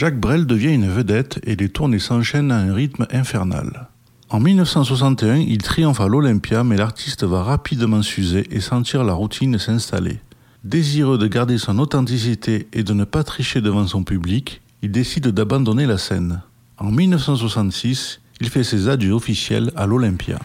Jacques 0.00 0.18
Brel 0.18 0.46
devient 0.46 0.72
une 0.72 0.88
vedette 0.88 1.40
et 1.44 1.56
les 1.56 1.68
tournées 1.68 1.98
s'enchaînent 1.98 2.52
à 2.52 2.56
un 2.56 2.72
rythme 2.72 3.06
infernal. 3.10 3.88
En 4.30 4.40
1961, 4.40 5.36
il 5.36 5.58
triomphe 5.58 6.00
à 6.00 6.08
l'Olympia, 6.08 6.64
mais 6.64 6.78
l'artiste 6.78 7.24
va 7.24 7.42
rapidement 7.42 8.00
s'user 8.00 8.46
et 8.50 8.60
sentir 8.60 9.04
la 9.04 9.12
routine 9.12 9.58
s'installer. 9.58 10.20
Désireux 10.64 11.18
de 11.18 11.26
garder 11.26 11.58
son 11.58 11.78
authenticité 11.78 12.66
et 12.72 12.82
de 12.82 12.94
ne 12.94 13.04
pas 13.04 13.24
tricher 13.24 13.60
devant 13.60 13.86
son 13.86 14.02
public, 14.02 14.62
il 14.80 14.90
décide 14.90 15.28
d'abandonner 15.28 15.84
la 15.84 15.98
scène. 15.98 16.40
En 16.78 16.90
1966, 16.90 18.22
il 18.40 18.48
fait 18.48 18.64
ses 18.64 18.88
adieux 18.88 19.12
officiels 19.12 19.70
à 19.76 19.84
l'Olympia. 19.84 20.38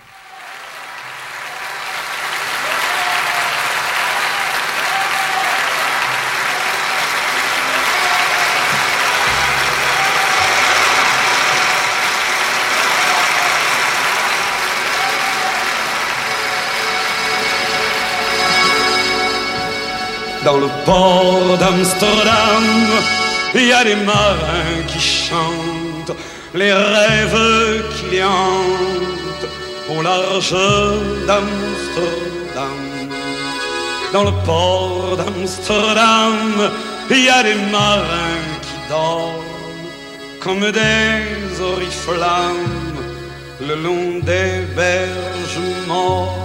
Dans 20.46 20.58
le 20.58 20.68
port 20.86 21.58
d'Amsterdam, 21.58 22.66
il 23.56 23.66
y 23.66 23.74
a 23.74 23.84
des 23.84 23.96
marins 23.96 24.84
qui 24.88 25.00
chantent 25.00 26.16
les 26.54 26.72
rêves 26.72 27.84
qui 27.96 28.16
les 28.16 28.24
hantent 28.24 29.50
au 29.90 30.04
large 30.04 30.56
d'Amsterdam. 31.26 32.78
Dans 34.14 34.24
le 34.24 34.32
port 34.46 35.18
d'Amsterdam, 35.18 36.72
il 37.10 37.24
y 37.24 37.30
a 37.30 37.42
des 37.42 37.56
marins 37.72 38.48
qui 38.62 38.78
dorment 38.88 39.90
comme 40.40 40.72
des 40.72 41.60
oriflammes 41.60 43.00
le 43.68 43.76
long 43.76 44.20
des 44.20 44.62
berges 44.76 45.66
mortes. 45.88 46.45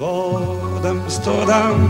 port 0.00 0.80
d'Amsterdam. 0.82 1.80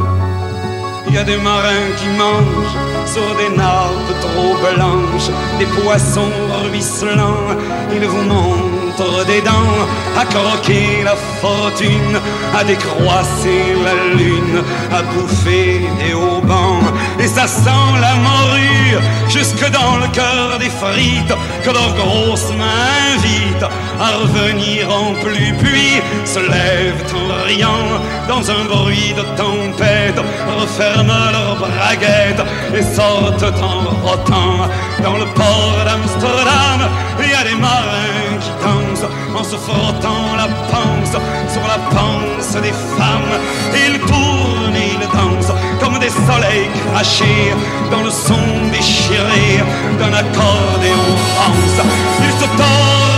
Il 1.06 1.14
y 1.14 1.18
a 1.18 1.22
des 1.22 1.36
marins 1.38 1.90
qui 1.96 2.08
mangent 2.18 2.78
sur 3.06 3.28
des 3.40 3.56
nappes 3.56 4.14
trop 4.20 4.54
blanches, 4.64 5.30
des 5.60 5.66
poissons 5.80 6.34
ruisselants. 6.64 7.50
Ils 7.94 8.06
vous 8.06 8.24
montrent 8.34 9.24
des 9.26 9.40
dents 9.40 9.78
à 10.20 10.24
croquer 10.24 11.04
la 11.04 11.14
fortune, 11.40 12.16
à 12.58 12.64
décroisser 12.64 13.62
la 13.86 13.94
lune, 14.18 14.58
à 14.92 15.02
bouffer 15.02 15.80
des 16.00 16.12
haubans. 16.12 16.82
Et 17.20 17.28
ça 17.28 17.46
sent 17.46 17.90
la 18.06 18.14
morue 18.28 18.98
jusque 19.28 19.66
dans 19.70 19.96
le 20.02 20.08
cœur 20.08 20.58
des 20.58 20.72
frites 20.82 21.36
que 21.64 21.70
leurs 21.70 21.94
grosses 21.94 22.52
mains 22.58 23.14
invitent 23.14 23.70
à 24.00 24.16
revenir 24.16 24.88
en 24.90 25.12
pluie, 25.22 25.52
puis 25.62 26.00
se 26.24 26.38
lèvent 26.38 27.04
en 27.14 27.44
riant 27.46 27.88
dans 28.28 28.50
un 28.50 28.64
bruit 28.64 29.12
de 29.14 29.22
tempête, 29.36 30.20
referment 30.58 31.30
leurs 31.32 31.56
braguettes 31.56 32.44
et 32.74 32.82
sortent 32.82 33.54
en 33.62 33.80
rotant 34.06 34.68
dans 35.02 35.18
le 35.18 35.26
port 35.34 35.84
d'Amsterdam. 35.84 36.88
Il 37.22 37.30
y 37.30 37.34
a 37.34 37.44
des 37.44 37.60
marins 37.60 38.38
qui 38.40 38.50
dansent 38.64 39.10
en 39.36 39.44
se 39.44 39.56
frottant 39.56 40.36
la 40.36 40.48
panse 40.70 41.16
sur 41.52 41.62
la 41.62 41.78
panse 41.94 42.52
des 42.62 42.72
femmes. 42.96 43.34
Ils 43.74 43.98
tournent 44.00 44.60
ils 44.74 45.08
dansent 45.08 45.54
comme 45.80 45.98
des 45.98 46.10
soleils 46.10 46.68
crachés 46.92 47.52
dans 47.90 48.02
le 48.02 48.10
son 48.10 48.70
déchiré 48.72 49.60
d'un 49.98 50.12
accordéon 50.12 51.06
rance. 51.36 51.86
Ils 52.22 52.40
se 52.40 52.46
tordent 52.56 53.09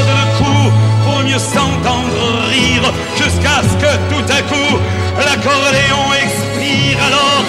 mieux 1.25 1.39
s'entendre 1.39 2.25
rire 2.49 2.93
jusqu'à 3.17 3.63
ce 3.63 3.75
que 3.83 3.93
tout 4.11 4.27
à 4.33 4.43
coup 4.43 4.79
l'accordéon 5.19 6.05
expire 6.23 6.99
alors 7.07 7.45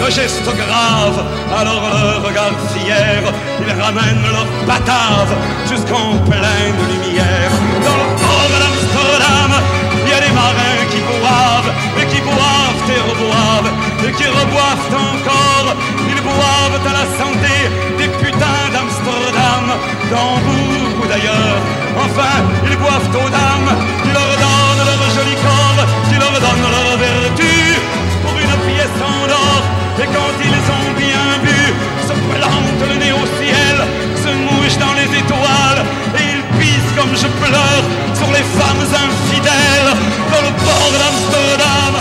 le 0.00 0.10
geste 0.10 0.44
grave, 0.44 1.24
alors 1.58 1.82
le 1.82 2.26
regard 2.26 2.52
fier, 2.72 3.22
ils 3.60 3.82
ramènent 3.82 4.22
leur 4.22 4.46
batave 4.66 5.34
jusqu'en 5.68 6.16
pleine 6.30 6.78
lumière. 6.90 7.52
Dans 7.84 7.98
le 8.02 8.08
port 8.22 8.48
d'Amsterdam, 8.60 9.52
il 10.04 10.10
y 10.10 10.14
a 10.14 10.20
des 10.20 10.32
marins 10.32 10.84
qui 10.90 11.00
boivent, 11.00 11.72
et 12.00 12.06
qui 12.06 12.20
boivent 12.20 12.90
et 12.94 13.00
reboivent, 13.10 13.72
et 14.06 14.12
qui 14.12 14.26
reboivent 14.26 14.88
encore. 15.10 15.74
Ils 16.08 16.22
boivent 16.22 16.80
à 16.86 16.92
la 16.92 17.06
santé 17.18 17.47
d'Hambourg 20.10 20.92
ou 21.02 21.06
d'ailleurs. 21.06 21.58
Enfin, 22.04 22.34
ils 22.70 22.76
boivent 22.76 23.10
aux 23.22 23.30
dames 23.30 23.72
qui 24.02 24.10
leur 24.16 24.32
donnent 24.44 24.84
leur 24.86 25.02
joli 25.16 25.36
corps, 25.42 25.82
qui 26.08 26.16
leur 26.18 26.32
donnent 26.32 26.70
leur 26.76 26.96
vertu 26.96 27.54
pour 28.22 28.34
une 28.38 28.56
pièce 28.68 28.98
en 29.02 29.26
or. 29.28 29.62
Et 30.00 30.06
quand 30.06 30.34
ils 30.48 30.64
ont 30.78 30.90
bien 30.94 31.26
bu, 31.42 31.60
se 32.06 32.14
plantent 32.30 32.86
le 32.88 32.96
nez 33.02 33.12
au 33.12 33.26
ciel, 33.40 33.76
se 34.22 34.30
mouchent 34.46 34.78
dans 34.78 34.94
les 34.94 35.10
étoiles, 35.18 35.82
et 36.18 36.24
ils 36.34 36.44
pissent 36.58 36.94
comme 36.96 37.14
je 37.14 37.26
pleure 37.42 37.84
sur 38.14 38.30
les 38.30 38.46
femmes 38.58 38.86
infidèles 39.06 39.92
dans 40.32 40.42
le 40.46 40.52
port 40.62 40.90
d'Amsterdam, 40.94 41.94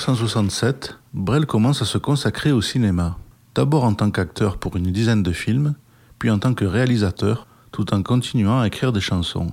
1967, 0.00 0.96
Brel 1.12 1.44
commence 1.44 1.82
à 1.82 1.84
se 1.84 1.98
consacrer 1.98 2.52
au 2.52 2.62
cinéma, 2.62 3.18
d'abord 3.54 3.84
en 3.84 3.92
tant 3.92 4.10
qu'acteur 4.10 4.56
pour 4.56 4.76
une 4.76 4.90
dizaine 4.90 5.22
de 5.22 5.30
films, 5.30 5.74
puis 6.18 6.30
en 6.30 6.38
tant 6.38 6.54
que 6.54 6.64
réalisateur, 6.64 7.46
tout 7.70 7.92
en 7.92 8.02
continuant 8.02 8.60
à 8.60 8.66
écrire 8.66 8.94
des 8.94 9.02
chansons. 9.02 9.50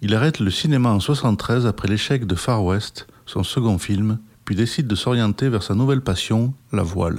Il 0.00 0.14
arrête 0.14 0.38
le 0.38 0.52
cinéma 0.52 0.90
en 0.90 1.00
73 1.00 1.66
après 1.66 1.88
l'échec 1.88 2.28
de 2.28 2.36
Far 2.36 2.64
West, 2.64 3.08
son 3.26 3.42
second 3.42 3.78
film, 3.78 4.20
puis 4.44 4.54
décide 4.54 4.86
de 4.86 4.94
s'orienter 4.94 5.48
vers 5.48 5.64
sa 5.64 5.74
nouvelle 5.74 6.02
passion, 6.02 6.54
la 6.72 6.84
voile. 6.84 7.18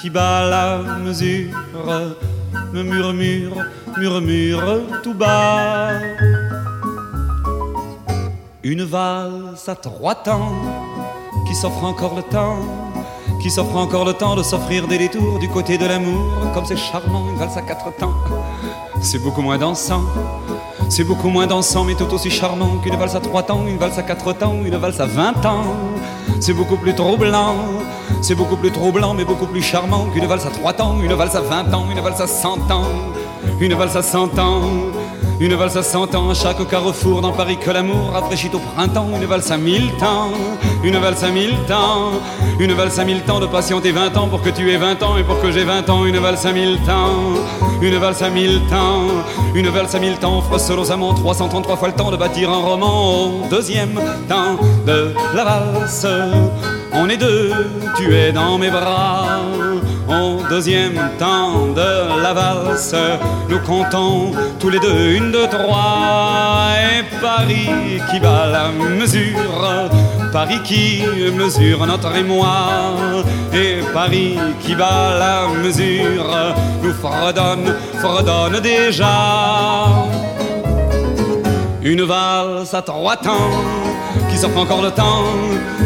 qui 0.00 0.10
bat 0.10 0.48
la 0.48 0.78
mesure 0.98 1.56
me 2.72 2.82
murmure, 2.82 3.56
murmure 3.96 5.00
tout 5.02 5.14
bas. 5.14 5.90
Une 8.62 8.84
valse 8.84 9.68
à 9.68 9.74
trois 9.74 10.14
temps 10.14 10.52
qui 11.46 11.54
s'offre 11.54 11.84
encore 11.84 12.14
le 12.14 12.22
temps, 12.22 12.58
qui 13.42 13.50
s'offre 13.50 13.76
encore 13.76 14.04
le 14.04 14.12
temps 14.12 14.36
de 14.36 14.42
s'offrir 14.42 14.86
des 14.86 14.98
détours 14.98 15.38
du 15.38 15.48
côté 15.48 15.78
de 15.78 15.86
l'amour, 15.86 16.52
comme 16.52 16.66
c'est 16.66 16.76
charmant, 16.76 17.28
une 17.30 17.36
valse 17.36 17.56
à 17.56 17.62
quatre 17.62 17.94
temps. 17.96 18.14
C'est 19.00 19.18
beaucoup 19.20 19.42
moins 19.42 19.58
dansant, 19.58 20.02
c'est 20.90 21.04
beaucoup 21.04 21.28
moins 21.28 21.46
dansant, 21.46 21.84
mais 21.84 21.94
tout 21.94 22.12
aussi 22.12 22.30
charmant 22.30 22.78
qu'une 22.78 22.96
valse 22.96 23.14
à 23.14 23.20
trois 23.20 23.42
temps, 23.42 23.66
une 23.66 23.78
valse 23.78 23.98
à 23.98 24.02
quatre 24.02 24.32
temps, 24.32 24.56
une 24.64 24.76
valse 24.76 25.00
à 25.00 25.06
vingt 25.06 25.46
ans. 25.46 25.64
C'est 26.40 26.54
beaucoup 26.54 26.76
plus 26.76 26.94
troublant, 26.94 27.56
c'est 28.22 28.34
beaucoup 28.34 28.56
plus 28.56 28.70
troublant, 28.70 29.12
mais 29.12 29.24
beaucoup 29.24 29.46
plus 29.46 29.60
charmant 29.62 30.06
qu'une 30.06 30.26
valse 30.26 30.46
à 30.46 30.50
trois 30.50 30.72
temps, 30.72 30.96
une 31.02 31.12
valse 31.12 31.36
à 31.36 31.40
vingt 31.40 31.72
ans, 31.74 31.86
une 31.90 32.00
valse 32.00 32.20
à 32.20 32.26
cent 32.26 32.58
ans, 32.70 32.86
une 33.60 33.74
valse 33.74 33.96
à 33.96 34.02
cent 34.02 34.38
ans. 34.38 34.62
Une 35.40 35.54
valse 35.54 35.76
à 35.76 35.84
cent 35.84 36.12
ans 36.16 36.34
chaque 36.34 36.68
carrefour 36.68 37.20
dans 37.20 37.30
Paris 37.30 37.58
que 37.58 37.70
l'amour 37.70 38.10
rafraîchit 38.12 38.50
au 38.52 38.58
printemps. 38.58 39.06
Une 39.14 39.24
valse 39.24 39.52
à 39.52 39.56
mille 39.56 39.92
temps, 39.98 40.32
une 40.82 40.98
valse 40.98 41.22
à 41.22 41.28
mille 41.28 41.54
temps, 41.68 42.10
une 42.58 42.72
valse 42.72 42.98
à 42.98 43.04
mille 43.04 43.22
temps 43.22 43.38
de 43.38 43.46
patienter 43.46 43.92
vingt 43.92 44.16
ans 44.16 44.26
pour 44.26 44.42
que 44.42 44.50
tu 44.50 44.68
aies 44.72 44.76
vingt 44.78 45.00
ans 45.00 45.16
et 45.16 45.22
pour 45.22 45.40
que 45.40 45.52
j'ai 45.52 45.62
vingt 45.62 45.88
ans. 45.88 46.04
Une 46.06 46.18
valse 46.18 46.44
à 46.44 46.52
mille 46.52 46.78
temps, 46.84 47.34
une 47.80 47.96
valse 47.98 48.22
à 48.22 48.30
mille 48.30 48.60
temps, 48.68 49.06
une 49.54 49.68
valse 49.68 49.94
à 49.94 50.00
mille 50.00 50.18
temps 50.18 50.42
amants 50.90 51.14
333 51.14 51.76
fois 51.76 51.88
le 51.88 51.94
temps 51.94 52.10
de 52.10 52.16
bâtir 52.16 52.50
un 52.50 52.58
roman 52.58 53.26
au 53.26 53.48
deuxième 53.48 53.94
temps 54.28 54.56
de 54.86 55.14
la 55.36 55.44
valse. 55.44 56.06
On 56.92 57.08
est 57.08 57.16
deux, 57.16 57.52
tu 57.96 58.12
es 58.12 58.32
dans 58.32 58.58
mes 58.58 58.70
bras. 58.70 59.38
Au 60.08 60.42
deuxième 60.48 60.98
temps 61.18 61.66
de 61.66 62.22
la 62.22 62.32
valse, 62.32 62.94
nous 63.50 63.58
comptons 63.58 64.32
tous 64.58 64.70
les 64.70 64.78
deux 64.78 65.12
une, 65.16 65.30
deux, 65.30 65.46
trois. 65.46 66.70
Et 66.80 67.02
Paris 67.20 68.00
qui 68.10 68.18
bat 68.18 68.46
la 68.46 68.70
mesure, 68.70 69.90
Paris 70.32 70.60
qui 70.64 71.02
mesure 71.36 71.86
notre 71.86 72.14
émoi. 72.16 72.96
Et 73.52 73.80
Paris 73.92 74.38
qui 74.62 74.74
bat 74.74 75.18
la 75.18 75.48
mesure, 75.62 76.54
nous 76.82 76.94
fredonne, 76.94 77.74
fredonne 77.98 78.60
déjà. 78.60 79.84
Une 81.82 82.02
valse 82.02 82.72
à 82.72 82.80
trois 82.80 83.16
temps 83.16 83.77
s'offre 84.38 84.58
encore 84.58 84.82
le 84.82 84.92
temps, 84.92 85.24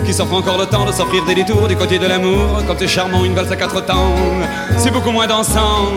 qui 0.05 0.13
s'offre 0.13 0.35
encore 0.35 0.59
le 0.59 0.67
temps 0.67 0.85
de 0.85 0.93
s'offrir 0.93 1.25
des 1.25 1.35
détours 1.35 1.67
du 1.69 1.75
côté 1.75 1.99
de 1.99 2.07
l'amour. 2.07 2.63
Comme 2.67 2.77
c'est 2.79 2.87
charmant, 2.87 3.25
une 3.25 3.35
valse 3.35 3.51
à 3.51 3.57
quatre 3.57 3.81
temps, 3.87 4.13
c'est 4.77 4.91
beaucoup 4.91 5.11
moins 5.11 5.27
dansant, 5.27 5.89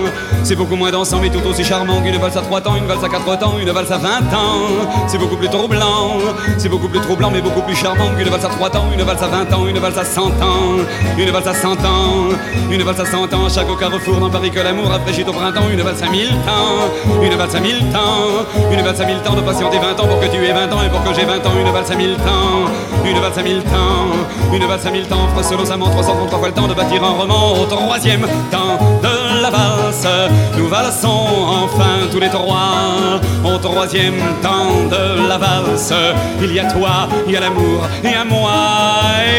c'est 0.42 0.56
beaucoup 0.56 0.78
moins 0.78 0.90
dansant, 0.90 1.20
mais 1.22 1.30
tout 1.30 1.46
aussi 1.46 1.66
charmant 1.66 2.02
qu'une 2.02 2.18
valse 2.18 2.38
à 2.38 2.42
trois 2.42 2.62
temps, 2.62 2.76
une 2.78 2.86
valse 2.86 3.04
à 3.04 3.10
quatre 3.10 3.38
temps, 3.38 3.56
une 3.60 3.70
valse 3.72 3.92
à 3.92 3.98
vingt 3.98 4.34
ans. 4.34 4.88
C'est 5.08 5.18
beaucoup 5.18 5.36
plus 5.36 5.50
troublant, 5.50 6.18
c'est 6.58 6.70
beaucoup 6.70 6.88
plus 6.88 7.02
troublant, 7.02 7.30
mais 7.30 7.42
beaucoup 7.42 7.62
plus 7.62 7.76
charmant 7.76 8.10
qu'une 8.18 8.30
valse 8.30 8.46
à 8.46 8.50
trois 8.50 8.70
temps, 8.70 8.86
une 8.94 9.04
valse 9.04 9.22
à 9.22 9.28
vingt 9.28 9.54
ans, 9.54 9.68
une 9.68 9.80
valse 9.80 9.98
à 9.98 10.06
cent 10.06 10.28
ans, 10.28 10.80
une 11.18 11.32
valse 11.32 11.48
à 11.48 11.54
cent 11.54 11.74
ans, 11.74 12.30
une 12.72 12.84
valse 12.84 13.02
à 13.02 13.06
cent 13.06 13.34
ans. 13.34 13.50
Chaque 13.54 13.70
au 13.70 13.76
carrefour 13.76 14.16
dans 14.22 14.30
Paris 14.30 14.52
que 14.52 14.62
l'amour 14.62 14.88
rafraîchit 14.88 15.26
au 15.28 15.34
printemps, 15.34 15.70
une 15.70 15.82
valse 15.82 16.02
à 16.02 16.10
mille 16.10 16.32
temps, 16.46 17.22
une 17.22 17.36
valse 17.36 17.56
à 17.56 17.60
mille 17.60 17.84
temps, 17.92 18.72
une 18.72 18.82
valse 18.82 19.02
à 19.02 19.06
mille 19.06 19.20
temps 19.20 19.34
de 19.34 19.42
patienter 19.42 19.78
vingt 19.78 20.00
ans 20.02 20.08
pour 20.08 20.22
que 20.22 20.28
tu 20.28 20.38
aies 20.46 20.54
vingt 20.54 20.72
ans 20.74 20.82
et 20.86 20.90
pour 20.90 21.04
que 21.04 21.14
j'ai 21.14 21.26
vingt 21.26 21.46
ans, 21.46 21.54
une 21.60 21.72
valse 21.72 21.92
à 21.92 21.96
mille 21.96 22.16
temps 22.16 22.45
une 23.06 23.20
valse 23.20 23.38
à 23.38 23.44
mille 23.44 23.64
temps, 23.64 24.54
une 24.54 24.66
valse 24.66 24.86
à 24.86 24.92
mille 24.92 25.08
temps, 25.08 25.28
sa 25.42 25.56
333 25.56 26.40
fois 26.40 26.48
le 26.48 26.54
temps 26.54 26.68
de 26.68 26.74
bâtir 26.74 27.04
un 27.04 27.12
roman 27.12 27.54
au 27.54 27.66
troisième 27.66 28.22
temps 28.52 28.78
de 29.04 29.42
la 29.42 29.50
valse. 29.50 30.08
Nous 30.58 30.68
valsons 30.68 31.28
enfin 31.64 32.08
tous 32.12 32.20
les 32.20 32.30
trois 32.30 33.20
au 33.44 33.58
troisième 33.58 34.16
temps 34.42 34.88
de 34.90 35.28
la 35.28 35.38
valse. 35.38 35.94
Il 36.42 36.54
y 36.54 36.60
a 36.60 36.72
toi, 36.72 37.08
il 37.28 37.34
y 37.34 37.38
a 37.38 37.42
l'amour 37.42 37.88
et 38.04 38.16
à 38.16 38.26
moi 38.26 38.52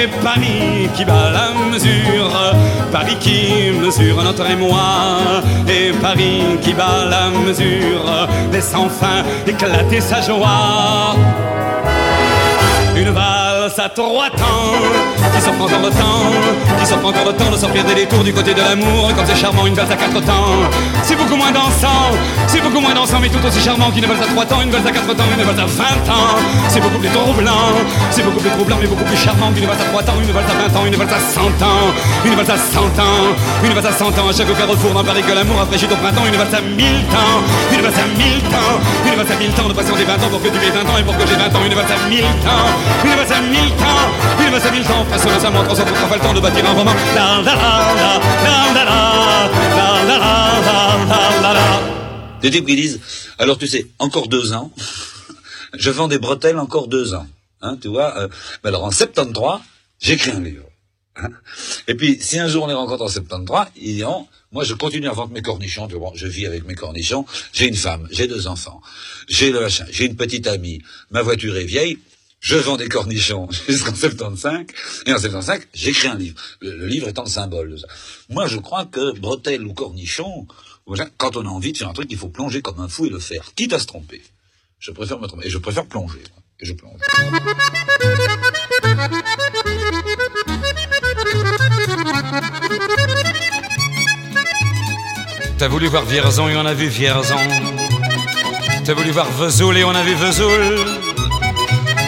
et 0.00 0.06
Paris 0.22 0.88
qui 0.94 1.04
bat 1.04 1.30
la 1.32 1.72
mesure, 1.72 2.30
Paris 2.92 3.16
qui 3.20 3.72
mesure 3.72 4.22
notre 4.22 4.48
émoi 4.48 5.18
et 5.68 5.92
Paris 6.00 6.42
qui 6.62 6.72
bat 6.72 7.04
la 7.10 7.30
mesure, 7.30 8.28
laisse 8.52 8.72
enfin 8.74 9.24
éclater 9.46 10.00
sa 10.00 10.20
joie 10.20 11.16
une 12.96 13.10
vague. 13.10 13.35
À 13.78 13.88
trois 13.88 14.30
temps 14.30 14.72
qui 15.34 15.40
s'offre 15.40 15.60
encore 15.60 15.82
le 15.82 15.90
temps, 15.90 16.32
qui 16.78 16.86
s'offre 16.86 17.06
encore 17.06 17.24
le 17.26 17.32
temps 17.32 17.50
de 17.50 17.56
sortir 17.56 17.84
des 17.84 17.94
détours 17.94 18.22
du 18.24 18.32
côté 18.32 18.54
de 18.54 18.60
l'amour. 18.60 19.12
Comme 19.14 19.26
c'est 19.26 19.36
charmant, 19.36 19.66
une 19.66 19.74
valse 19.74 19.90
à 19.90 19.96
quatre 19.96 20.20
temps, 20.20 20.56
c'est 21.02 21.16
beaucoup 21.16 21.36
moins 21.36 21.50
dansant, 21.50 22.14
c'est 22.46 22.62
beaucoup 22.62 22.80
moins 22.80 22.94
dansant, 22.94 23.18
mais 23.20 23.28
tout 23.28 23.44
aussi 23.44 23.60
charmant 23.60 23.90
qu'une 23.90 24.06
valse 24.06 24.22
à 24.22 24.26
trois 24.32 24.46
temps, 24.46 24.62
une 24.62 24.70
valse 24.70 24.86
à 24.86 24.92
quatre 24.92 25.14
temps, 25.14 25.24
une 25.36 25.44
valse 25.44 25.58
à 25.58 25.66
vingt 25.66 26.06
ans. 26.08 26.36
C'est 26.68 26.80
beaucoup 26.80 26.98
plus 26.98 27.10
troublant, 27.10 27.74
c'est 28.10 28.22
beaucoup 28.22 28.40
plus 28.40 28.50
troublant, 28.50 28.78
mais 28.80 28.86
beaucoup 28.86 29.04
plus 29.04 29.16
charmant 29.16 29.52
qu'une 29.52 29.66
valse 29.66 29.80
à 29.80 29.84
trois 29.84 30.02
temps, 30.02 30.16
une 30.22 30.32
valse 30.32 30.50
à 30.50 30.54
vingt 30.56 30.80
ans, 30.80 30.86
une 30.86 30.96
valse 30.96 31.12
à 31.12 31.20
cent 31.20 31.52
ans, 31.60 31.86
une 32.24 32.34
valse 32.34 32.50
à 32.50 32.56
cent 32.56 32.92
ans, 33.02 33.24
une 33.62 33.74
valse 33.74 33.86
à 33.86 33.92
cent 33.92 34.08
ans. 34.08 34.28
À 34.30 34.32
chaque 34.32 34.56
carrefour 34.56 34.92
dans 34.94 35.04
Paris 35.04 35.22
que 35.22 35.32
l'amour 35.32 35.58
rafraîchit 35.58 35.90
au 35.90 35.96
printemps, 35.96 36.24
une 36.26 36.38
valse 36.38 36.54
à 36.54 36.60
mille 36.62 37.04
temps, 37.12 37.38
une 37.72 37.82
valse 37.82 37.98
à 37.98 38.06
mille 38.16 38.40
temps, 38.48 38.76
une 39.04 39.16
valse 39.16 39.30
à 39.30 39.36
mille 39.36 39.52
temps 39.52 39.68
de 39.68 39.74
patienter 39.74 40.04
vingt 40.04 40.22
ans 40.22 40.30
pour 40.30 40.40
que 40.40 40.48
tu 40.48 40.58
aies 40.64 40.70
vingt 40.70 40.88
ans 40.88 40.96
et 40.98 41.04
pour 41.04 41.16
que 41.16 41.26
j'ai 41.26 41.36
vingt 41.36 41.52
ans, 41.52 41.64
une 41.66 41.74
valse 41.74 41.92
à 41.92 42.08
mille 42.08 42.32
temps. 42.40 42.72
Il 43.04 43.10
va 43.10 43.36
à 43.36 43.40
mille 43.40 43.65
temps, 43.70 44.10
il 44.38 44.72
mille 44.72 44.84
temps, 44.84 45.04
face 45.06 45.24
au 45.24 45.40
seulement 45.40 45.64
300 45.64 45.84
pour 45.84 46.08
pas 46.08 46.16
le 46.16 46.22
temps 46.22 46.34
de 46.34 46.40
bâtir 46.40 46.68
un 46.68 46.72
roman. 46.72 46.94
La 47.14 47.42
la 47.42 47.54
la 47.54 48.20
la 48.44 48.74
la 48.74 49.02
la 52.42 52.50
types 52.50 52.66
qui 52.66 52.76
disent, 52.76 53.00
alors 53.38 53.58
tu 53.58 53.66
sais, 53.66 53.86
encore 53.98 54.28
deux 54.28 54.52
ans, 54.52 54.70
je 55.74 55.90
vends 55.90 56.08
des 56.08 56.18
bretelles 56.18 56.58
encore 56.58 56.88
deux 56.88 57.14
ans. 57.14 57.26
Hein, 57.62 57.78
tu 57.80 57.88
vois, 57.88 58.16
euh, 58.18 58.28
alors 58.64 58.84
en 58.84 58.90
73, 58.90 59.60
j'écris 59.98 60.30
un 60.30 60.40
livre. 60.40 60.66
Hein. 61.16 61.28
Et 61.88 61.94
puis, 61.94 62.18
si 62.20 62.38
un 62.38 62.48
jour 62.48 62.64
on 62.64 62.66
les 62.66 62.74
rencontre 62.74 63.02
en 63.02 63.08
73, 63.08 63.68
ils 63.76 63.96
diront, 63.96 64.28
moi 64.52 64.64
je 64.64 64.74
continue 64.74 65.08
à 65.08 65.12
vendre 65.12 65.32
mes 65.32 65.42
cornichons, 65.42 65.88
je 66.14 66.26
vis 66.26 66.46
avec 66.46 66.66
mes 66.66 66.74
cornichons, 66.74 67.24
j'ai 67.52 67.66
une 67.66 67.76
femme, 67.76 68.06
j'ai 68.10 68.26
deux 68.26 68.46
enfants, 68.46 68.80
j'ai 69.28 69.50
le 69.50 69.60
machin, 69.60 69.86
j'ai 69.90 70.04
une 70.04 70.16
petite 70.16 70.46
amie, 70.46 70.82
ma 71.10 71.22
voiture 71.22 71.56
est 71.56 71.64
vieille, 71.64 71.98
je 72.46 72.56
vends 72.58 72.76
des 72.76 72.88
cornichons 72.88 73.48
jusqu'en 73.68 73.94
75, 73.94 74.66
et 75.06 75.12
en 75.12 75.18
75, 75.18 75.62
j'écris 75.74 76.06
un 76.06 76.14
livre. 76.14 76.36
Le, 76.60 76.86
livre 76.86 77.08
étant 77.08 77.24
le 77.24 77.28
symbole 77.28 77.72
de 77.72 77.76
ça. 77.76 77.88
Moi, 78.30 78.46
je 78.46 78.58
crois 78.58 78.84
que 78.84 79.18
bretelle 79.18 79.64
ou 79.64 79.74
cornichon, 79.74 80.46
quand 81.16 81.36
on 81.36 81.44
a 81.44 81.48
envie 81.48 81.72
de 81.72 81.78
faire 81.78 81.88
un 81.88 81.92
truc, 81.92 82.06
il 82.10 82.16
faut 82.16 82.28
plonger 82.28 82.62
comme 82.62 82.78
un 82.78 82.86
fou 82.86 83.06
et 83.06 83.08
le 83.08 83.18
faire, 83.18 83.52
quitte 83.56 83.72
à 83.72 83.80
se 83.80 83.86
tromper. 83.86 84.22
Je 84.78 84.92
préfère 84.92 85.18
me 85.18 85.26
tromper, 85.26 85.48
et 85.48 85.50
je 85.50 85.58
préfère 85.58 85.86
plonger. 85.86 86.20
Et 86.60 86.66
je 86.66 86.72
plonge. 86.72 87.00
T'as 95.58 95.68
voulu 95.68 95.88
voir 95.88 96.04
Vierzon 96.04 96.48
et 96.48 96.56
on 96.56 96.64
a 96.64 96.74
vu 96.74 96.86
Vierzon. 96.86 97.34
T'as 98.84 98.94
voulu 98.94 99.10
voir 99.10 99.30
Vesoul 99.32 99.76
et 99.78 99.84
on 99.84 99.90
a 99.90 100.04
vu 100.04 100.14
Vesoul. 100.14 101.05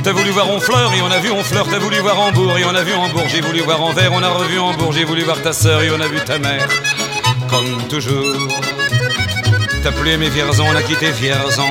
T'as 0.02 0.12
voulu 0.12 0.30
voir 0.30 0.48
Honfleur 0.48 0.92
et 0.94 1.02
on 1.02 1.10
a 1.10 1.18
vu 1.18 1.30
Honfleur, 1.30 1.66
t'as 1.68 1.78
voulu 1.78 1.98
voir 1.98 2.18
Hambourg 2.18 2.56
et 2.58 2.64
on 2.64 2.74
a 2.74 2.82
vu 2.82 2.94
Hambourg, 2.94 3.26
j'ai 3.28 3.40
voulu 3.40 3.60
voir 3.60 3.82
Anvers, 3.82 4.12
on 4.12 4.22
a 4.22 4.28
revu 4.28 4.58
Hambourg, 4.58 4.92
j'ai 4.92 5.04
voulu 5.04 5.22
voir 5.22 5.42
ta 5.42 5.52
sœur 5.52 5.82
et 5.82 5.90
on 5.90 6.00
a 6.00 6.08
vu 6.08 6.18
ta 6.24 6.38
mère, 6.38 6.68
comme 7.50 7.86
toujours. 7.88 8.48
T'as 9.82 9.92
plus 9.92 10.10
aimé 10.10 10.28
Vierzon, 10.30 10.64
on 10.66 10.76
a 10.76 10.82
quitté 10.82 11.10
Vierzon. 11.10 11.64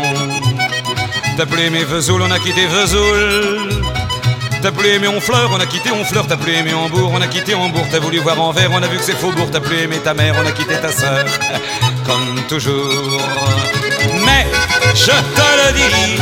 T'as 1.35 1.45
plus 1.45 1.61
aimé 1.61 1.83
Vesoul, 1.83 2.21
on 2.21 2.31
a 2.31 2.39
quitté 2.39 2.65
Vesoul. 2.67 3.69
T'as 4.61 4.71
plus 4.71 4.89
aimé 4.89 5.07
Honfleur, 5.07 5.49
on 5.53 5.59
a 5.59 5.65
quitté 5.65 5.91
Honfleur, 5.91 6.27
t'as 6.27 6.37
plus 6.37 6.53
aimé 6.53 6.73
Hambourg, 6.73 7.11
on 7.13 7.21
a 7.21 7.27
quitté 7.27 7.53
Hambourg, 7.55 7.85
t'as 7.91 7.99
voulu 7.99 8.19
voir 8.19 8.41
Anvers, 8.41 8.71
on 8.71 8.81
a 8.81 8.87
vu 8.87 8.97
que 8.97 9.03
c'est 9.03 9.15
Faubourg, 9.17 9.49
t'as 9.51 9.59
plus 9.59 9.77
aimé 9.77 9.97
ta 10.03 10.13
mère, 10.13 10.35
on 10.43 10.47
a 10.47 10.51
quitté 10.51 10.75
ta 10.75 10.91
sœur, 10.91 11.25
comme 12.05 12.41
toujours. 12.47 13.21
Mais 14.25 14.47
je 14.93 15.11
te 15.11 15.47
le 15.59 15.73
dis, 15.73 16.21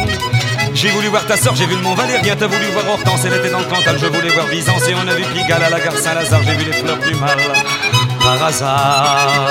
J'ai 0.73 0.89
voulu 0.89 1.07
voir 1.07 1.25
ta 1.25 1.37
soeur, 1.37 1.55
j'ai 1.55 1.65
vu 1.65 1.75
le 1.75 1.81
Mont 1.81 1.93
Valérien, 1.95 2.35
t'as 2.37 2.47
voulu 2.47 2.65
voir 2.67 2.87
Hortense, 2.89 3.21
elle 3.25 3.33
était 3.33 3.49
dans 3.49 3.59
le 3.59 3.65
Cantal, 3.65 3.97
je 3.99 4.05
voulais 4.07 4.29
voir 4.29 4.47
Byzance 4.47 4.87
et 4.87 4.95
on 4.95 5.07
a 5.07 5.13
vu 5.13 5.23
Pigalle 5.23 5.63
à 5.63 5.69
la 5.69 5.79
gare 5.79 5.97
Saint-Lazare, 5.97 6.41
j'ai 6.43 6.55
vu 6.55 6.65
les 6.65 6.73
fleurs 6.73 6.97
du 6.97 7.13
mal 7.15 7.37
par 8.19 8.43
hasard. 8.43 9.49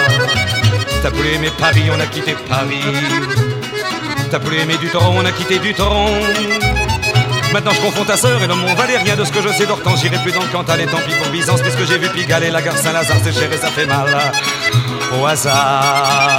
T'as 1.03 1.11
voulu 1.11 1.35
aimer 1.35 1.51
Paris, 1.59 1.85
on 1.95 2.01
a 2.01 2.07
quitté 2.07 2.35
Paris. 2.49 2.83
T'as 4.31 4.39
voulu 4.39 4.59
aimer 4.59 4.77
du 4.79 4.89
tronc, 4.89 5.15
on 5.17 5.25
a 5.25 5.33
quitté 5.33 5.59
du 5.59 5.75
tronc. 5.75 6.11
Maintenant 7.53 7.73
je 7.75 7.81
confonds 7.81 8.05
ta 8.05 8.17
sœur 8.17 8.43
et 8.43 8.47
le 8.47 8.55
Mont 8.55 8.75
Valérien 8.75 9.17
de 9.17 9.25
ce 9.25 9.33
que 9.33 9.43
je 9.43 9.49
sais 9.49 9.67
d'Hortense, 9.67 10.01
j'irai 10.01 10.19
plus 10.19 10.33
dans 10.33 10.43
le 10.43 10.49
Cantal 10.49 10.81
et 10.81 10.87
tant 10.87 10.99
pis 10.99 11.15
pour 11.15 11.29
Byzance, 11.29 11.61
puisque 11.63 11.87
j'ai 11.87 11.99
vu 11.99 12.09
Pigalle 12.09 12.45
et 12.45 12.51
la 12.51 12.63
gare 12.63 12.79
Saint-Lazare, 12.79 13.19
c'est 13.23 13.33
cher 13.33 13.53
et 13.53 13.59
ça 13.59 13.69
fait 13.69 13.87
mal 13.87 14.33
au 15.21 15.27
hasard. 15.27 16.39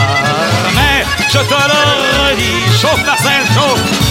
Mais 0.75 1.05
je 1.29 1.37
te 1.37 1.53
le 1.53 2.29
redis, 2.29 2.79
chauffe 2.81 3.05
Marcel, 3.05 3.45
chauffe 3.53 4.10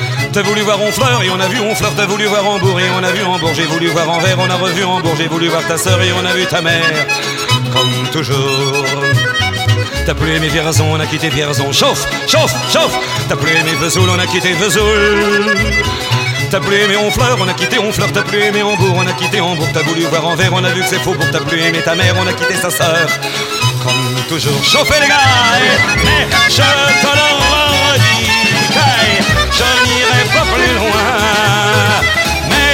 T'as 0.33 0.43
voulu 0.43 0.61
voir 0.61 0.81
Honfleur 0.81 1.21
et 1.23 1.29
on 1.29 1.39
a 1.41 1.47
vu 1.49 1.59
Honfleur, 1.59 1.91
t'as 1.93 2.05
voulu 2.05 2.25
voir 2.25 2.47
Hambourg 2.47 2.79
et 2.79 2.89
on 2.97 3.03
a 3.03 3.11
vu 3.11 3.21
Hambourg, 3.21 3.51
j'ai 3.53 3.65
voulu 3.65 3.87
voir 3.87 4.09
Anvers, 4.09 4.37
on 4.39 4.49
a 4.49 4.55
revu 4.55 4.81
Hambourg, 4.85 5.13
j'ai 5.17 5.27
voulu 5.27 5.49
voir 5.49 5.67
ta 5.67 5.77
sœur 5.77 6.01
et 6.01 6.13
on 6.13 6.25
a 6.25 6.33
vu 6.33 6.45
ta 6.45 6.61
mère, 6.61 7.05
comme 7.73 8.07
toujours. 8.13 8.85
T'as 10.05 10.13
plus 10.13 10.31
aimé 10.33 10.47
Vierzon, 10.47 10.85
on 10.89 10.99
a 11.01 11.05
quitté 11.05 11.27
Vierzon, 11.27 11.73
chauffe, 11.73 12.07
chauffe, 12.27 12.53
chauffe. 12.71 12.97
T'as 13.27 13.35
plus 13.35 13.51
aimé 13.51 13.71
Vesoul, 13.81 14.09
on 14.09 14.17
a 14.17 14.25
quitté 14.25 14.53
Vesoul. 14.53 15.57
T'as 16.49 16.61
plus 16.61 16.77
aimé 16.77 16.95
Honfleur, 16.95 17.37
on 17.41 17.47
a 17.49 17.53
quitté 17.53 17.77
Honfleur, 17.77 18.09
t'as 18.13 18.23
plus 18.23 18.41
aimé 18.41 18.63
Hambourg, 18.63 18.95
on 18.95 19.07
a 19.07 19.13
quitté 19.13 19.41
Hambourg, 19.41 19.67
t'as 19.73 19.83
voulu 19.83 20.03
voir 20.03 20.25
Anvers, 20.25 20.53
on 20.53 20.63
a 20.63 20.69
vu 20.69 20.81
que 20.81 20.87
c'est 20.87 20.99
faux 20.99 21.13
pour 21.13 21.29
t'as 21.29 21.41
plus 21.41 21.59
aimé 21.59 21.79
ta 21.83 21.93
mère, 21.93 22.15
on 22.17 22.25
a 22.25 22.31
quitté 22.31 22.55
sa 22.55 22.69
sœur. 22.69 23.05
Comme 23.83 24.23
toujours, 24.29 24.63
chauffez 24.63 25.01
les 25.01 25.07
gars, 25.09 25.17
mais 26.05 26.27
je 26.49 26.55
te 26.55 27.40
pas 30.33 30.45
plus 30.53 30.73
loin. 30.75 31.05
Mais 32.49 32.73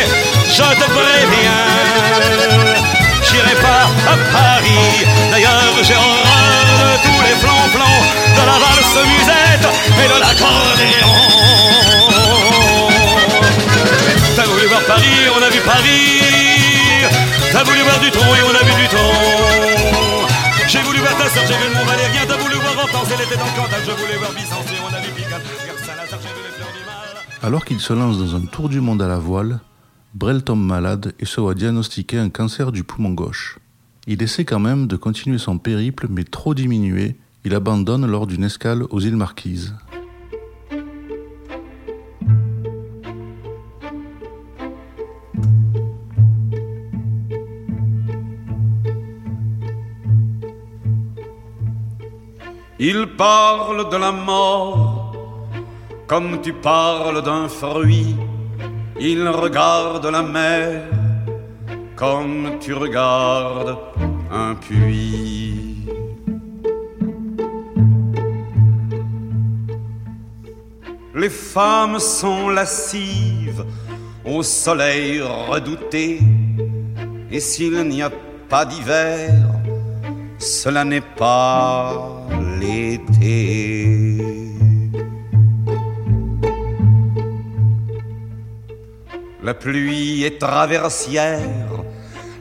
je 0.49 0.67
te 0.81 0.87
préviens, 0.97 1.65
j'irai 3.23 3.55
pas 3.55 3.83
à 4.11 4.15
Paris. 4.31 5.05
D'ailleurs, 5.31 5.75
j'ai 5.83 5.95
horreur 5.95 6.65
de 6.81 7.07
tous 7.07 7.21
les 7.27 7.35
flancs 7.43 7.67
de 8.37 8.43
la 8.45 8.57
valse 8.63 8.97
musette 9.13 9.67
et 10.01 10.07
de 10.07 10.17
l'accordéon. 10.19 11.15
T'as 14.35 14.45
voulu 14.45 14.65
voir 14.67 14.81
Paris, 14.81 15.19
on 15.35 15.41
a 15.41 15.49
vu 15.49 15.59
Paris. 15.61 16.21
T'as 17.51 17.63
voulu 17.63 17.81
voir 17.81 17.99
du 17.99 18.11
tronc 18.11 18.35
et 18.35 18.43
on 18.43 18.55
a 18.55 18.63
vu 18.63 18.73
du 18.81 18.87
tronc. 18.87 20.27
J'ai 20.67 20.81
voulu 20.81 20.99
voir 20.99 21.15
ta 21.17 21.29
soeur, 21.29 21.43
j'ai 21.47 21.55
vu 21.55 21.63
le 21.69 21.73
Mont 21.73 21.85
Valérien. 21.85 22.21
T'as 22.27 22.37
voulu 22.37 22.55
voir 22.55 22.77
Hortense, 22.77 23.07
elle 23.13 23.25
était 23.25 23.37
dans 23.37 23.45
le 23.45 23.51
Cantal. 23.51 23.81
Je 23.85 23.91
voulais 23.91 24.17
voir 24.17 24.31
Byzance 24.33 24.67
et 24.67 24.79
on 24.83 24.93
a 24.93 24.99
vu 24.99 25.11
Pigalle. 25.11 25.41
Alors 27.47 27.63
qu'il 27.63 27.79
se 27.79 27.93
lance 27.93 28.17
dans 28.17 28.35
un 28.35 28.41
tour 28.41 28.67
du 28.67 28.81
monde 28.81 29.01
à 29.01 29.07
la 29.07 29.19
voile, 29.19 29.61
Brel 30.13 30.43
tombe 30.43 30.65
malade 30.65 31.13
et 31.17 31.23
se 31.23 31.39
voit 31.39 31.53
diagnostiquer 31.53 32.17
un 32.17 32.27
cancer 32.27 32.73
du 32.73 32.83
poumon 32.83 33.11
gauche. 33.11 33.57
Il 34.05 34.21
essaie 34.21 34.43
quand 34.43 34.59
même 34.59 34.85
de 34.85 34.97
continuer 34.97 35.37
son 35.37 35.57
périple, 35.57 36.07
mais 36.09 36.25
trop 36.25 36.53
diminué, 36.53 37.15
il 37.45 37.55
abandonne 37.55 38.05
lors 38.05 38.27
d'une 38.27 38.43
escale 38.43 38.83
aux 38.89 38.99
îles 38.99 39.15
Marquises. 39.15 39.73
Il 52.77 53.07
parle 53.17 53.89
de 53.89 53.95
la 53.95 54.11
mort 54.11 54.96
comme 56.07 56.41
tu 56.41 56.53
parles 56.53 57.21
d'un 57.21 57.49
fruit, 57.49 58.15
il 58.99 59.27
regarde 59.27 60.05
la 60.05 60.23
mer 60.23 60.83
comme 61.95 62.57
tu 62.61 62.73
regardes 62.73 63.77
un 64.31 64.55
puits. 64.55 65.85
Les 71.13 71.29
femmes 71.29 71.99
sont 71.99 72.49
lascives 72.49 73.65
au 74.23 74.43
soleil 74.43 75.21
redouté, 75.21 76.19
et 77.31 77.39
s'il 77.39 77.87
n'y 77.89 78.01
a 78.01 78.11
pas 78.47 78.65
d'hiver, 78.65 79.31
cela 80.37 80.85
n'est 80.85 81.01
pas 81.17 82.27
l'été. 82.59 84.36
La 89.47 89.53
pluie 89.53 90.25
est 90.25 90.39
traversière, 90.39 91.39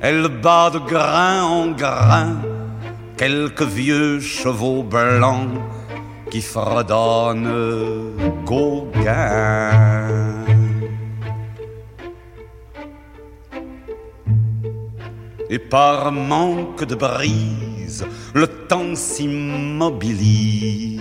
elle 0.00 0.26
bat 0.26 0.70
de 0.70 0.80
grain 0.80 1.44
en 1.44 1.70
grain 1.70 2.34
quelques 3.16 3.62
vieux 3.62 4.18
chevaux 4.18 4.82
blancs 4.82 5.50
qui 6.32 6.42
fredonnent 6.42 8.12
Gauguin. 8.44 9.70
Et 15.48 15.60
par 15.60 16.10
manque 16.10 16.82
de 16.82 16.96
brise, 16.96 18.04
le 18.34 18.48
temps 18.48 18.96
s'immobilise 18.96 21.00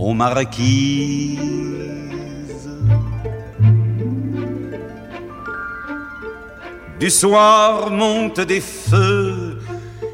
aux 0.00 0.14
marquises 0.14 1.38
Du 7.02 7.10
soir 7.10 7.90
montent 7.90 8.38
des 8.38 8.60
feux 8.60 9.58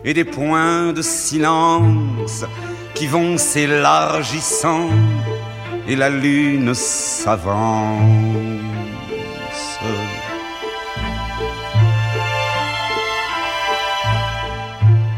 et 0.06 0.14
des 0.14 0.24
points 0.24 0.94
de 0.94 1.02
silence 1.02 2.46
qui 2.94 3.06
vont 3.06 3.36
s'élargissant 3.36 4.88
et 5.86 5.94
la 5.94 6.08
lune 6.08 6.72
s'avance. 6.72 7.92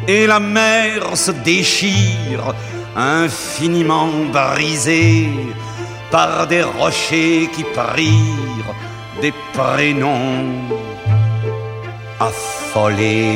Et 0.09 0.27
la 0.27 0.41
mer 0.41 1.17
se 1.17 1.31
déchire, 1.31 2.53
infiniment 2.97 4.09
brisée 4.33 5.29
par 6.11 6.49
des 6.49 6.65
rochers 6.65 7.49
qui 7.55 7.63
prirent 7.63 8.75
des 9.23 9.33
prénoms 9.53 10.80
affolé. 12.21 13.35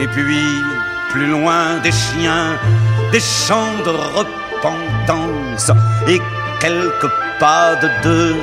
Et 0.00 0.06
puis, 0.08 0.64
plus 1.10 1.26
loin 1.26 1.78
des 1.82 1.90
chiens, 1.90 2.58
des 3.10 3.20
chants 3.20 3.78
de 3.84 3.90
repentance, 4.18 5.70
et 6.06 6.20
quelques 6.60 7.10
pas 7.40 7.74
de 7.76 7.88
deux, 8.02 8.36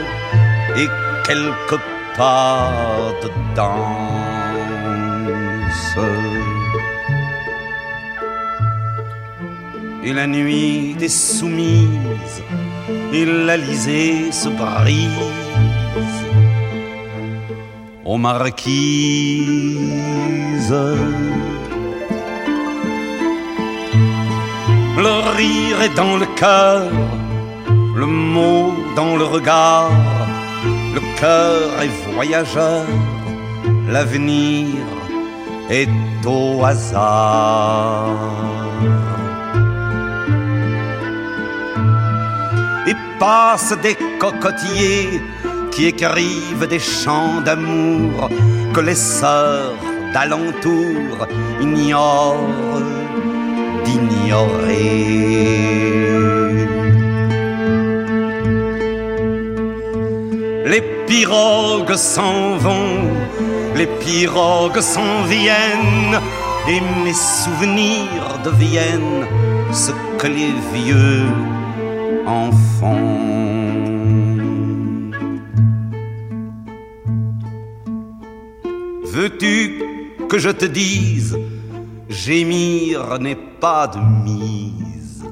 et 0.75 0.89
quelques 1.25 1.81
pas 2.17 3.13
de 3.23 3.29
danse. 3.55 3.95
Et 10.03 10.13
la 10.13 10.27
nuit 10.27 10.95
des 10.99 11.09
soumises 11.09 12.43
et 13.13 13.25
l'Alizé 13.25 14.31
se 14.31 14.49
brise 14.49 15.09
aux 18.03 18.17
marquises. 18.17 18.75
Le 24.97 25.13
rire 25.37 25.81
est 25.83 25.95
dans 25.95 26.17
le 26.17 26.25
cœur, 26.37 26.89
le 27.95 28.05
mot 28.05 28.73
dans 28.95 29.17
le 29.17 29.25
regard, 29.25 29.91
le 30.93 31.01
cœur 31.19 31.81
est 31.81 32.13
voyageur, 32.13 32.85
l'avenir 33.89 34.67
est 35.69 35.89
au 36.25 36.63
hasard. 36.63 38.54
Passe 43.19 43.73
des 43.81 43.95
cocotiers 44.19 45.21
qui 45.71 45.87
écrivent 45.87 46.67
des 46.67 46.79
chants 46.79 47.41
d'amour 47.41 48.29
que 48.73 48.79
les 48.81 48.95
sœurs 48.95 49.75
d'alentour 50.13 51.27
ignorent 51.61 52.81
d'ignorer. 53.83 54.85
Les 60.65 60.81
pirogues 61.07 61.95
s'en 61.95 62.57
vont, 62.57 63.09
les 63.75 63.87
pirogues 63.87 64.81
s'en 64.81 65.23
viennent, 65.27 66.19
et 66.67 66.81
mes 67.03 67.13
souvenirs 67.13 68.39
deviennent 68.43 69.25
ce 69.71 69.91
que 70.17 70.27
les 70.27 70.53
vieux 70.73 71.27
en 72.25 72.51
font. 72.51 73.45
Veux-tu 79.03 79.81
que 80.27 80.37
je 80.39 80.49
te 80.49 80.65
dise, 80.65 81.37
gémir 82.09 83.19
n'est 83.19 83.37
pas 83.59 83.87
de 83.87 83.99
mise 84.23 85.23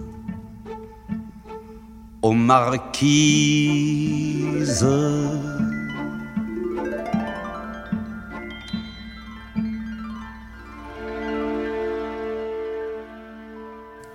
aux 2.21 2.33
marquises. 2.33 2.93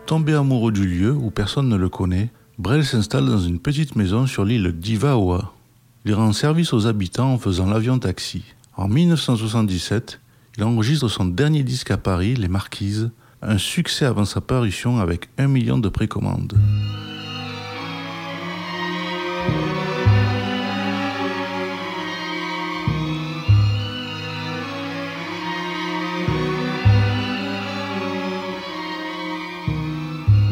Tombé 0.06 0.32
amoureux 0.32 0.72
du 0.72 0.86
lieu 0.86 1.12
où 1.12 1.30
personne 1.30 1.68
ne 1.68 1.76
le 1.76 1.90
connaît, 1.90 2.30
Brel 2.58 2.84
s'installe 2.84 3.26
dans 3.26 3.38
une 3.38 3.60
petite 3.60 3.94
maison 3.94 4.26
sur 4.26 4.44
l'île 4.44 4.72
d'Ivaoa. 4.72 5.54
Il 6.04 6.12
rend 6.14 6.32
service 6.32 6.72
aux 6.72 6.88
habitants 6.88 7.34
en 7.34 7.38
faisant 7.38 7.66
l'avion-taxi. 7.66 8.42
En 8.76 8.88
1977, 8.88 10.18
il 10.56 10.64
enregistre 10.64 11.06
son 11.06 11.26
dernier 11.26 11.62
disque 11.62 11.92
à 11.92 11.98
Paris, 11.98 12.34
Les 12.34 12.48
Marquises, 12.48 13.12
un 13.42 13.58
succès 13.58 14.06
avant 14.06 14.24
sa 14.24 14.40
parution 14.40 14.98
avec 14.98 15.28
un 15.38 15.46
million 15.46 15.78
de 15.78 15.88
précommandes. 15.88 16.58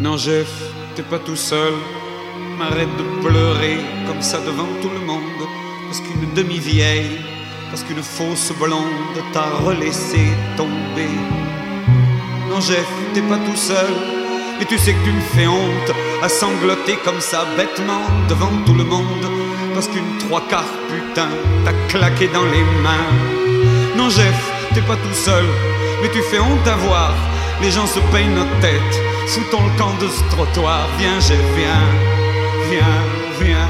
Non, 0.00 0.16
Jeff, 0.16 0.72
t'es 0.94 1.02
pas 1.02 1.18
tout 1.18 1.34
seul. 1.34 1.74
M'arrête 2.58 2.96
de 2.96 3.28
pleurer 3.28 3.78
comme 4.06 4.22
ça 4.22 4.38
devant 4.38 4.68
tout 4.80 4.88
le 4.88 5.04
monde. 5.04 5.20
Parce 5.86 6.00
qu'une 6.00 6.32
demi-vieille, 6.34 7.18
parce 7.70 7.82
qu'une 7.82 8.02
fausse 8.02 8.50
blonde 8.58 9.16
t'a 9.34 9.44
relaissé 9.62 10.20
tomber. 10.56 11.10
Non, 12.48 12.60
Jeff, 12.60 12.86
t'es 13.12 13.20
pas 13.20 13.36
tout 13.36 13.56
seul. 13.56 13.92
Et 14.60 14.64
tu 14.64 14.78
sais 14.78 14.94
que 14.94 15.04
tu 15.04 15.12
me 15.12 15.20
fais 15.20 15.46
honte 15.46 15.92
à 16.22 16.30
sangloter 16.30 16.96
comme 17.04 17.20
ça 17.20 17.44
bêtement 17.58 18.00
devant 18.30 18.52
tout 18.64 18.74
le 18.74 18.84
monde. 18.84 19.26
Parce 19.74 19.88
qu'une 19.88 20.16
trois 20.18 20.40
quarts 20.48 20.64
putain 20.88 21.28
t'a 21.64 21.72
claqué 21.88 22.28
dans 22.28 22.46
les 22.46 22.64
mains. 22.82 23.12
Non, 23.98 24.08
Jeff, 24.08 24.52
t'es 24.72 24.80
pas 24.80 24.96
tout 24.96 25.14
seul. 25.14 25.44
Mais 26.00 26.08
tu 26.08 26.22
fais 26.22 26.40
honte 26.40 26.66
à 26.66 26.76
voir. 26.76 27.12
Les 27.60 27.70
gens 27.70 27.86
se 27.86 28.00
peignent 28.12 28.34
notre 28.34 28.58
tête 28.60 29.00
sous 29.28 29.44
ton 29.50 29.62
camp 29.76 29.92
de 30.00 30.08
ce 30.08 30.22
trottoir. 30.34 30.88
Viens, 30.98 31.20
Jeff, 31.20 31.44
viens, 31.54 32.15
viens, 32.70 33.00
viens, 33.40 33.68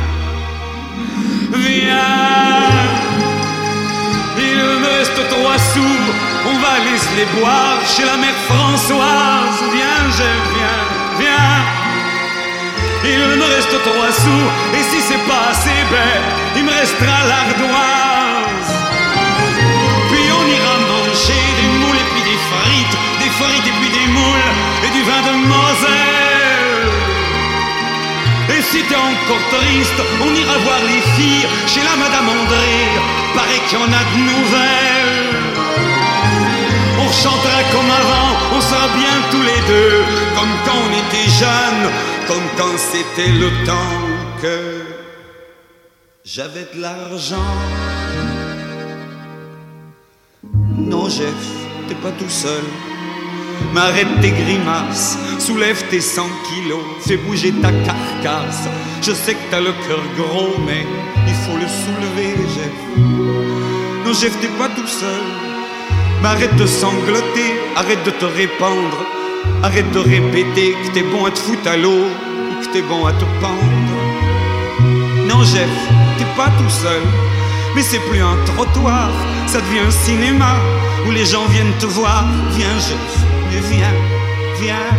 viens. 1.53 1.97
Il 4.39 4.59
me 4.83 4.89
reste 4.99 5.21
trois 5.29 5.59
sous, 5.59 5.99
on 6.51 6.57
va 6.59 6.75
se 6.97 7.17
les 7.17 7.29
boire 7.39 7.79
chez 7.87 8.05
la 8.05 8.17
mère 8.17 8.39
Françoise. 8.49 9.59
Viens, 9.75 10.03
Jeff, 10.17 10.43
viens, 10.57 10.85
viens. 11.21 11.59
Il 13.05 13.39
me 13.39 13.45
reste 13.55 13.77
trois 13.89 14.13
sous, 14.13 14.47
et 14.77 14.83
si 14.91 15.01
c'est 15.01 15.25
pas 15.31 15.51
assez 15.51 15.81
bête, 15.91 16.27
il 16.57 16.65
me 16.65 16.73
restera 16.73 17.19
l'ardoise. 17.31 18.71
Puis 20.11 20.27
on 20.39 20.45
ira 20.57 20.75
manger 20.93 21.45
des 21.61 21.71
moules 21.81 22.01
et 22.03 22.09
puis 22.13 22.25
des 22.31 22.41
frites, 22.51 22.97
des 23.23 23.33
frites 23.39 23.67
et 23.67 23.77
puis 23.81 23.91
des 23.99 24.09
moules 24.17 24.51
et 24.85 24.91
du 24.97 25.03
vin 25.03 25.23
de 25.29 25.35
Moselle. 25.49 26.16
T'es 28.73 28.95
encore 28.95 29.45
triste, 29.49 30.01
on 30.21 30.35
ira 30.35 30.59
voir 30.59 30.81
les 30.83 31.01
filles 31.17 31.47
chez 31.67 31.81
la 31.83 31.97
Madame 31.97 32.29
André. 32.29 32.77
Paraît 33.35 33.63
qu'il 33.67 33.79
y 33.79 33.83
en 33.83 33.87
a 33.87 34.05
de 34.13 34.19
nouvelles. 34.31 35.37
On 37.01 37.11
chantera 37.11 37.63
comme 37.73 37.91
avant, 37.91 38.29
on 38.55 38.61
sera 38.61 38.89
bien 38.89 39.15
tous 39.31 39.41
les 39.41 39.61
deux, 39.67 40.05
comme 40.37 40.55
quand 40.67 40.79
on 40.87 40.93
était 40.93 41.31
jeunes, 41.31 41.91
comme 42.29 42.47
quand 42.59 42.77
c'était 42.77 43.33
le 43.33 43.49
temps 43.65 43.97
que 44.43 44.83
j'avais 46.25 46.69
de 46.75 46.83
l'argent. 46.83 47.55
Non, 50.77 51.09
Jeff, 51.09 51.45
t'es 51.89 51.95
pas 51.95 52.13
tout 52.13 52.29
seul. 52.29 52.65
Mais 53.73 53.81
arrête 53.81 54.21
tes 54.21 54.31
grimaces, 54.31 55.19
soulève 55.39 55.83
tes 55.91 56.01
100 56.01 56.23
kilos, 56.49 56.83
fais 57.01 57.17
bouger 57.17 57.53
ta 57.53 57.71
carcasse. 57.71 58.69
Je 59.03 59.13
sais 59.13 59.35
que 59.35 59.51
t'as 59.51 59.61
le 59.61 59.73
cœur 59.87 60.03
gros, 60.17 60.55
mais 60.67 60.87
il 61.27 61.35
faut 61.35 61.57
le 61.57 61.69
soulever, 61.69 62.35
Jeff. 62.55 62.73
Non, 64.05 64.13
Jeff, 64.13 64.39
t'es 64.41 64.49
pas 64.59 64.69
tout 64.69 64.87
seul. 64.87 65.23
Mais 66.23 66.29
arrête 66.29 66.57
de 66.57 66.67
sangloter, 66.67 67.55
arrête 67.77 68.03
de 68.05 68.11
te 68.11 68.25
répandre, 68.25 68.99
arrête 69.63 69.91
de 69.93 69.99
répéter 69.99 70.73
que 70.73 70.93
t'es 70.93 71.03
bon 71.03 71.27
à 71.27 71.31
te 71.31 71.39
foutre 71.39 71.69
à 71.69 71.77
l'eau 71.77 72.07
ou 72.07 72.65
que 72.65 72.73
t'es 72.73 72.83
bon 72.83 73.05
à 73.05 73.13
te 73.13 73.25
pendre. 73.41 73.97
Non, 75.29 75.43
Jeff, 75.45 75.69
t'es 76.19 76.25
pas 76.37 76.51
tout 76.59 76.71
seul. 76.71 77.03
Mais 77.75 77.83
c'est 77.83 78.01
plus 78.09 78.21
un 78.23 78.37
trottoir, 78.47 79.11
ça 79.47 79.61
devient 79.61 79.87
un 79.87 79.91
cinéma 79.91 80.55
où 81.07 81.11
les 81.11 81.27
gens 81.27 81.45
viennent 81.47 81.77
te 81.79 81.87
voir. 81.87 82.25
Viens, 82.57 82.79
Jeff, 82.79 83.27
viens, 83.51 83.63
viens, 83.71 83.95
viens. 84.61 84.97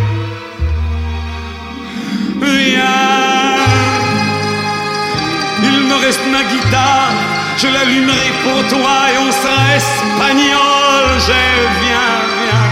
Il 5.62 5.78
me 5.88 5.94
reste 6.04 6.20
ma 6.30 6.42
guitare, 6.42 7.12
je 7.56 7.66
l'allumerai 7.66 8.30
pour 8.44 8.60
toi 8.68 8.94
et 9.12 9.18
on 9.18 9.32
sera 9.32 9.76
espagnol. 9.76 11.04
Jeff, 11.26 11.68
viens, 11.82 12.16
viens. 12.42 12.68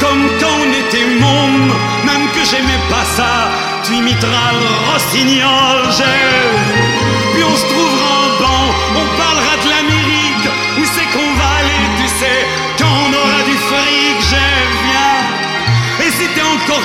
Comme 0.00 0.28
quand 0.40 0.58
on 0.64 0.70
était 0.82 1.06
môme, 1.20 1.72
même 2.04 2.26
que 2.34 2.42
j'aimais 2.44 2.82
pas 2.90 3.04
ça, 3.16 3.48
tu 3.84 3.94
imiteras 3.94 4.52
le 4.52 4.92
rossignol, 4.92 5.78
Jeff. 5.96 6.90
Puis 6.96 6.99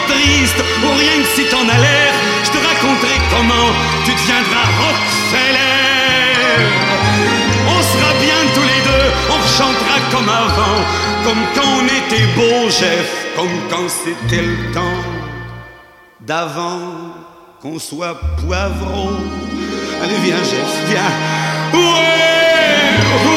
triste, 0.08 0.60
ou 0.84 0.90
rien 0.98 1.18
que 1.22 1.30
si 1.36 1.44
t'en 1.50 1.68
as 1.68 1.80
l'air, 1.86 2.12
je 2.44 2.52
te 2.52 2.58
raconterai 2.58 3.18
comment 3.34 3.70
tu 4.06 4.12
deviendras 4.12 4.68
Rockefeller. 4.82 5.76
On 7.68 7.82
sera 7.92 8.12
bien 8.26 8.40
tous 8.56 8.68
les 8.74 8.82
deux, 8.90 9.08
on 9.36 9.42
chantera 9.58 9.98
comme 10.12 10.30
avant, 10.30 10.80
comme 11.24 11.44
quand 11.56 11.72
on 11.80 11.86
était 11.86 12.28
beau, 12.36 12.70
Jeff, 12.70 13.08
comme 13.36 13.56
quand 13.70 13.90
c'était 13.90 14.44
le 14.44 14.72
temps 14.72 15.04
d'avant 16.22 17.14
qu'on 17.62 17.80
soit 17.80 18.20
poivreau. 18.42 19.12
Allez, 20.04 20.20
viens, 20.24 20.44
Jeff, 20.44 20.72
viens. 20.88 21.12
Ouais, 21.74 23.35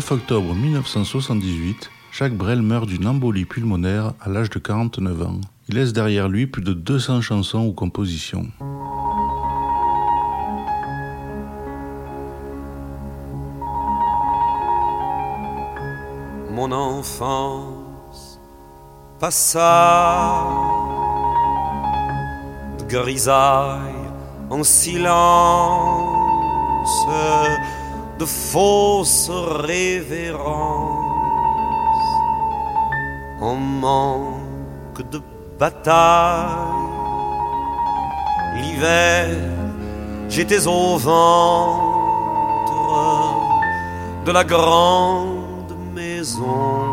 9 0.00 0.12
octobre 0.12 0.54
1978, 0.54 1.90
Jacques 2.10 2.34
Brel 2.34 2.62
meurt 2.62 2.86
d'une 2.86 3.06
embolie 3.06 3.44
pulmonaire 3.44 4.14
à 4.18 4.30
l'âge 4.30 4.48
de 4.48 4.58
49 4.58 5.22
ans. 5.24 5.40
Il 5.68 5.74
laisse 5.74 5.92
derrière 5.92 6.26
lui 6.26 6.46
plus 6.46 6.62
de 6.62 6.72
200 6.72 7.20
chansons 7.20 7.66
ou 7.66 7.72
compositions. 7.74 8.46
mon 16.50 16.72
enfance 16.72 18.40
passa 19.18 20.46
de 22.78 22.84
grisaille 22.84 24.08
en 24.48 24.62
silence, 24.62 24.96
de 28.20 28.26
fausses 28.26 29.30
révérences, 29.30 30.38
en 33.40 33.56
manque 33.56 35.02
de 35.10 35.20
bataille. 35.58 36.50
L'hiver, 38.56 39.28
j'étais 40.28 40.66
au 40.66 40.98
ventre 40.98 41.80
de 44.26 44.32
la 44.32 44.44
grande 44.44 45.74
maison 45.94 46.84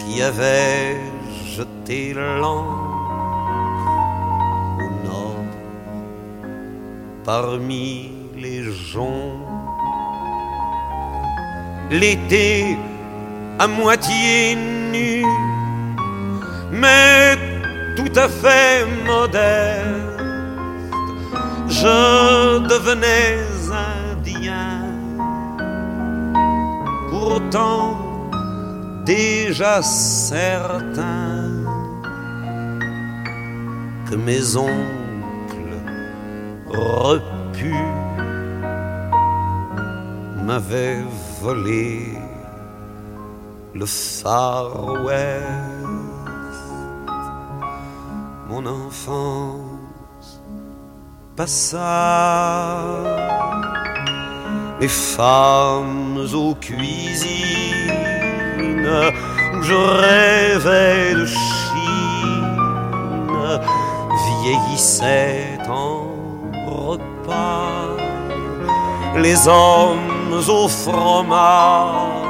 qui 0.00 0.20
avait 0.22 1.00
jeté 1.56 2.12
l'an 2.12 2.86
parmi 7.26 8.15
les 8.36 8.62
joncs. 8.92 9.40
L'été 11.90 12.76
à 13.58 13.66
moitié 13.66 14.56
nu, 14.92 15.24
mais 16.72 17.36
tout 17.96 18.12
à 18.16 18.28
fait 18.28 18.84
modeste, 19.06 20.20
je 21.68 22.58
devenais 22.68 23.38
indien. 24.10 24.82
Pourtant, 27.10 27.96
déjà 29.04 29.80
certain 29.82 31.46
que 34.10 34.16
mes 34.16 34.56
ongles 34.56 34.96
m'avait 40.46 41.02
volé 41.42 42.12
le 43.74 43.84
Far 43.84 45.02
West, 45.04 45.44
mon 48.48 48.64
enfance 48.64 50.40
passa, 51.34 52.78
les 54.80 54.88
femmes 54.88 56.26
aux 56.32 56.54
cuisines 56.54 57.90
où 59.54 59.62
je 59.62 59.74
rêvais 59.74 61.14
de 61.14 61.26
Chine 61.26 62.46
vieillissaient 64.42 65.58
en 65.68 66.06
les 69.18 69.48
hommes 69.48 70.15
au 70.32 70.68
fromage 70.68 72.26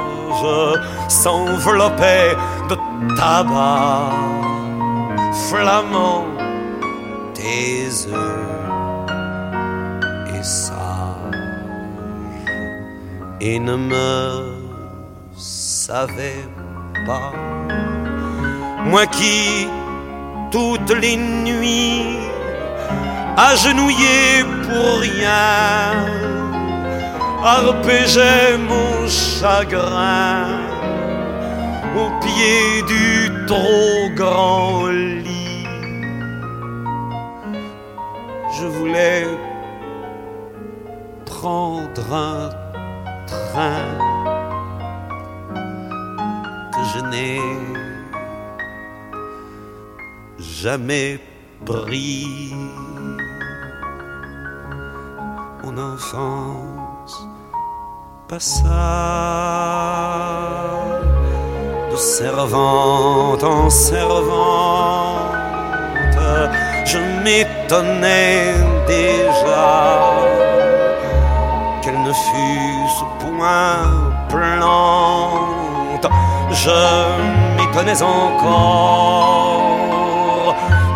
s'enveloppaient 1.07 2.35
de 2.69 2.75
tabac 3.15 4.11
flamand, 5.49 6.25
des 7.35 8.07
œufs 8.07 9.09
et 10.35 10.43
sage, 10.43 10.97
et 13.41 13.59
ne 13.59 13.75
me 13.75 14.43
savais 15.37 16.43
pas, 17.05 17.31
moi 18.85 19.05
qui 19.05 19.67
toutes 20.51 20.93
les 21.01 21.17
nuits 21.17 22.17
agenouillé 23.37 24.43
pour 24.63 24.99
rien, 24.99 26.07
arpégeait 27.43 28.57
mon 28.57 29.07
chagrin 29.07 30.47
au 31.95 32.09
pied 32.21 32.83
du 32.87 33.45
trop 33.45 34.09
grand 34.15 34.87
lit. 34.87 35.65
Je 38.59 38.65
voulais 38.65 39.25
prendre 41.25 42.13
un 42.13 42.49
train 43.27 43.87
que 46.73 46.81
je 46.93 46.99
n'ai 47.11 47.41
jamais 50.39 51.19
pris 51.65 52.53
enfance 55.77 56.76
passa 58.27 58.67
de 61.91 61.95
servante 61.95 63.43
en 63.43 63.69
servante. 63.69 64.27
Je 66.85 66.97
m'étonnais 67.23 68.53
déjà 68.85 70.11
qu'elle 71.81 72.01
ne 72.01 72.11
fût 72.11 73.05
point 73.19 73.79
plante. 74.29 76.07
Je 76.51 76.79
m'étonnais 77.55 78.01
encore 78.01 78.45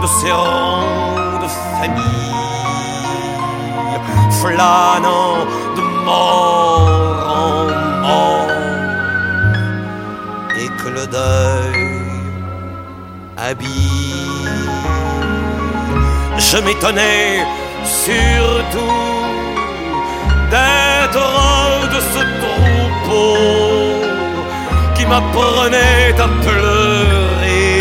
de 0.02 0.08
ces 0.08 0.32
rangs 0.32 1.40
de 1.44 1.48
famille 1.80 2.32
flânant 4.42 5.46
de 5.76 5.82
mort 6.06 6.61
habille. 13.38 14.50
Je 16.38 16.58
m'étonnais 16.58 17.46
surtout 17.84 19.02
d'être 20.52 21.30
de 21.94 22.00
ce 22.14 22.22
troupeau 22.42 23.38
qui 24.96 25.06
m'apprenait 25.06 26.14
à 26.20 26.28
pleurer 26.46 27.72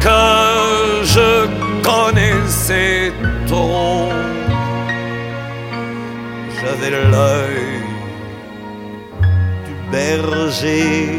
que 0.00 1.04
je 1.04 1.46
connaissais 1.82 3.12
trop 3.46 4.08
j'avais 6.68 6.90
l'œil 6.90 7.82
du 9.66 9.74
berger, 9.90 11.17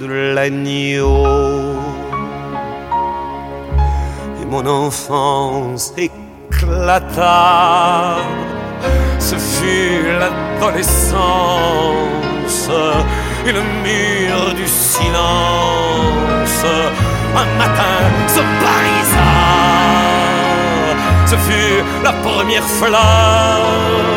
de 0.00 0.06
l'agneau. 0.34 1.26
Et 4.40 4.46
mon 4.46 4.66
enfance 4.66 5.92
éclata, 5.96 7.36
ce 9.18 9.36
fut 9.36 10.02
l'adolescence 10.18 11.16
et 13.46 13.52
le 13.52 13.62
mur 13.82 14.54
du 14.54 14.66
silence 14.66 16.64
un 17.36 17.46
matin 17.58 17.98
se 18.28 18.40
barisa. 18.62 19.30
Ce 21.26 21.36
fut 21.36 21.82
la 22.02 22.12
première 22.12 22.64
fleur 22.64 24.15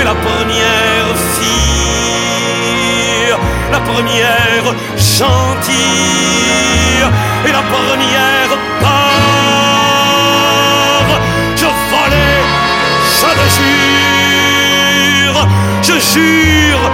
et 0.00 0.04
la 0.04 0.14
première 0.14 1.16
fille, 1.34 3.34
la 3.72 3.80
première 3.80 4.66
gentille 4.96 7.04
et 7.46 7.52
la 7.58 7.62
première 7.74 8.52
part. 8.80 11.10
Je 11.56 11.68
volais, 11.92 12.42
je 13.18 13.30
le 13.40 13.46
jure, 13.58 15.40
je 15.88 15.96
jure 16.12 16.84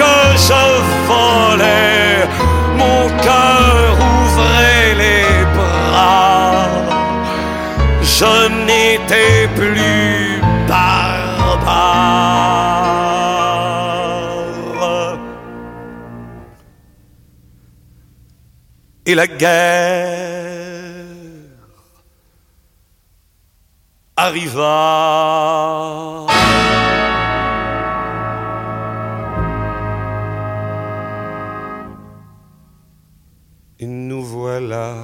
que 0.00 0.14
je 0.48 0.62
volais 1.08 2.16
mon 2.76 3.02
cœur 3.26 3.92
les 5.02 5.30
bras, 5.56 6.68
je 8.02 8.34
n'étais 8.66 9.31
Et 19.12 19.14
la 19.14 19.26
guerre 19.26 21.04
arriva. 24.16 24.64
Et 33.78 33.84
nous 33.86 34.24
voilà 34.24 34.94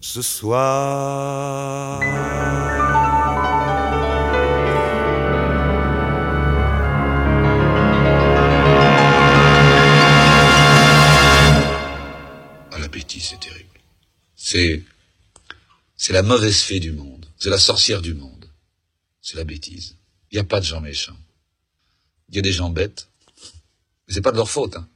ce 0.00 0.20
soir. 0.20 2.00
C'est, 14.48 14.82
la 16.08 16.22
mauvaise 16.22 16.60
fée 16.60 16.80
du 16.80 16.92
monde. 16.92 17.26
C'est 17.38 17.50
la 17.50 17.58
sorcière 17.58 18.00
du 18.00 18.14
monde. 18.14 18.46
C'est 19.20 19.36
la 19.36 19.44
bêtise. 19.44 19.96
Il 20.30 20.36
n'y 20.36 20.40
a 20.40 20.44
pas 20.44 20.60
de 20.60 20.64
gens 20.64 20.80
méchants. 20.80 21.18
Il 22.30 22.36
y 22.36 22.38
a 22.38 22.42
des 22.42 22.52
gens 22.52 22.70
bêtes. 22.70 23.08
Mais 24.06 24.14
c'est 24.14 24.22
pas 24.22 24.32
de 24.32 24.38
leur 24.38 24.48
faute, 24.48 24.76
hein. 24.76 24.88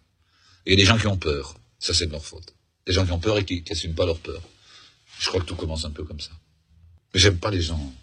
Il 0.65 0.71
y 0.71 0.73
a 0.73 0.77
des 0.77 0.87
gens 0.87 0.97
qui 0.97 1.07
ont 1.07 1.19
peur. 1.19 1.55
Ça, 1.79 1.93
c'est 1.93 2.07
de 2.07 2.13
leur 2.13 2.25
faute. 2.25 2.55
Des 2.87 2.95
gens 2.95 3.05
qui 3.05 3.13
ont 3.13 3.19
peur 3.19 3.37
et 3.37 3.45
qui 3.45 3.63
n'assument 3.69 3.95
pas 3.95 4.07
leur 4.07 4.19
peur. 4.21 4.41
Je 5.19 5.29
crois 5.29 5.43
que 5.43 5.47
tout 5.47 5.57
commence 5.57 5.85
un 5.85 5.91
peu 5.91 6.05
comme 6.05 6.21
ça. 6.21 6.33
Mais 7.13 7.21
j'aime 7.21 7.39
pas 7.39 7.51
les 7.51 7.61
gens 7.61 7.95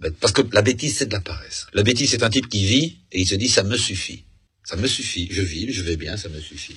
bêtes. 0.00 0.18
Parce 0.18 0.32
que 0.32 0.42
la 0.52 0.62
bêtise, 0.62 0.96
c'est 0.96 1.06
de 1.06 1.12
la 1.12 1.20
paresse. 1.20 1.68
La 1.74 1.84
bêtise, 1.84 2.10
c'est 2.10 2.24
un 2.24 2.30
type 2.30 2.48
qui 2.48 2.66
vit 2.66 2.98
et 3.12 3.20
il 3.20 3.26
se 3.28 3.36
dit, 3.36 3.48
ça 3.48 3.62
me 3.62 3.76
suffit. 3.76 4.24
Ça 4.64 4.74
me 4.74 4.88
suffit. 4.88 5.28
Je 5.30 5.42
vis, 5.42 5.72
je 5.72 5.82
vais 5.82 5.96
bien, 5.96 6.16
ça 6.16 6.28
me 6.28 6.40
suffit. 6.40 6.76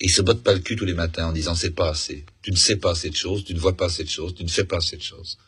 Et 0.00 0.06
il 0.06 0.10
se 0.10 0.22
botte 0.22 0.42
pas 0.42 0.52
le 0.52 0.58
cul 0.58 0.76
tous 0.76 0.84
les 0.84 0.94
matins 0.94 1.28
en 1.28 1.32
disant, 1.32 1.54
c'est 1.54 1.70
pas 1.70 1.90
assez. 1.90 2.26
Tu 2.42 2.50
ne 2.50 2.56
sais 2.56 2.76
pas 2.76 2.90
assez 2.90 3.10
de 3.10 3.16
choses, 3.16 3.44
tu 3.44 3.54
ne 3.54 3.60
vois 3.60 3.76
pas 3.76 3.86
assez 3.86 4.02
de 4.02 4.08
choses, 4.08 4.34
tu 4.34 4.42
ne 4.42 4.48
fais 4.48 4.64
pas 4.64 4.78
assez 4.78 4.96
de 4.96 5.02
choses. 5.02 5.38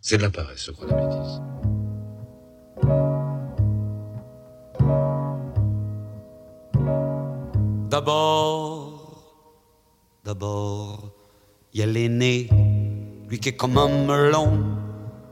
C'est 0.00 0.16
de 0.16 0.22
la 0.22 0.30
paresse, 0.30 0.64
je 0.66 0.70
crois, 0.72 0.86
la 0.88 0.94
bêtise. 0.94 1.40
D'abord, 7.90 9.34
d'abord, 10.24 11.12
il 11.72 11.80
y 11.80 11.82
a 11.82 11.86
l'aîné, 11.86 12.48
lui 13.28 13.38
qui 13.38 13.50
est 13.50 13.56
comme 13.56 13.78
un 13.78 14.06
melon, 14.06 14.64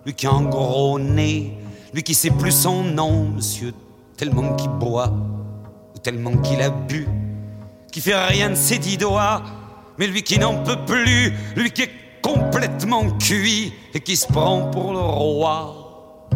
lui 0.05 0.15
qui 0.15 0.27
a 0.27 0.33
un 0.33 0.45
gros 0.45 0.99
nez, 0.99 1.53
lui 1.93 2.03
qui 2.03 2.15
sait 2.15 2.31
plus 2.31 2.53
son 2.53 2.85
nom, 2.85 3.29
monsieur, 3.31 3.73
tellement 4.17 4.55
qu'il 4.57 4.71
boit, 4.71 5.13
ou 5.95 5.99
tellement 5.99 6.37
qu'il 6.39 6.61
a 6.63 6.71
bu, 6.71 7.07
qui 7.97 8.03
fait 8.03 8.27
rien 8.27 8.51
de 8.51 8.55
ses 8.55 8.77
dix 8.77 8.99
doigts, 8.99 9.43
mais 9.97 10.07
lui 10.07 10.23
qui 10.23 10.39
n'en 10.39 10.63
peut 10.63 10.85
plus, 10.85 11.33
lui 11.57 11.71
qui 11.71 11.81
est 11.81 12.21
complètement 12.21 13.09
cuit 13.13 13.73
et 13.95 14.01
qui 14.01 14.19
se 14.19 14.27
prend 14.27 14.67
pour 14.71 14.93
le 14.93 14.99
roi, 14.99 16.29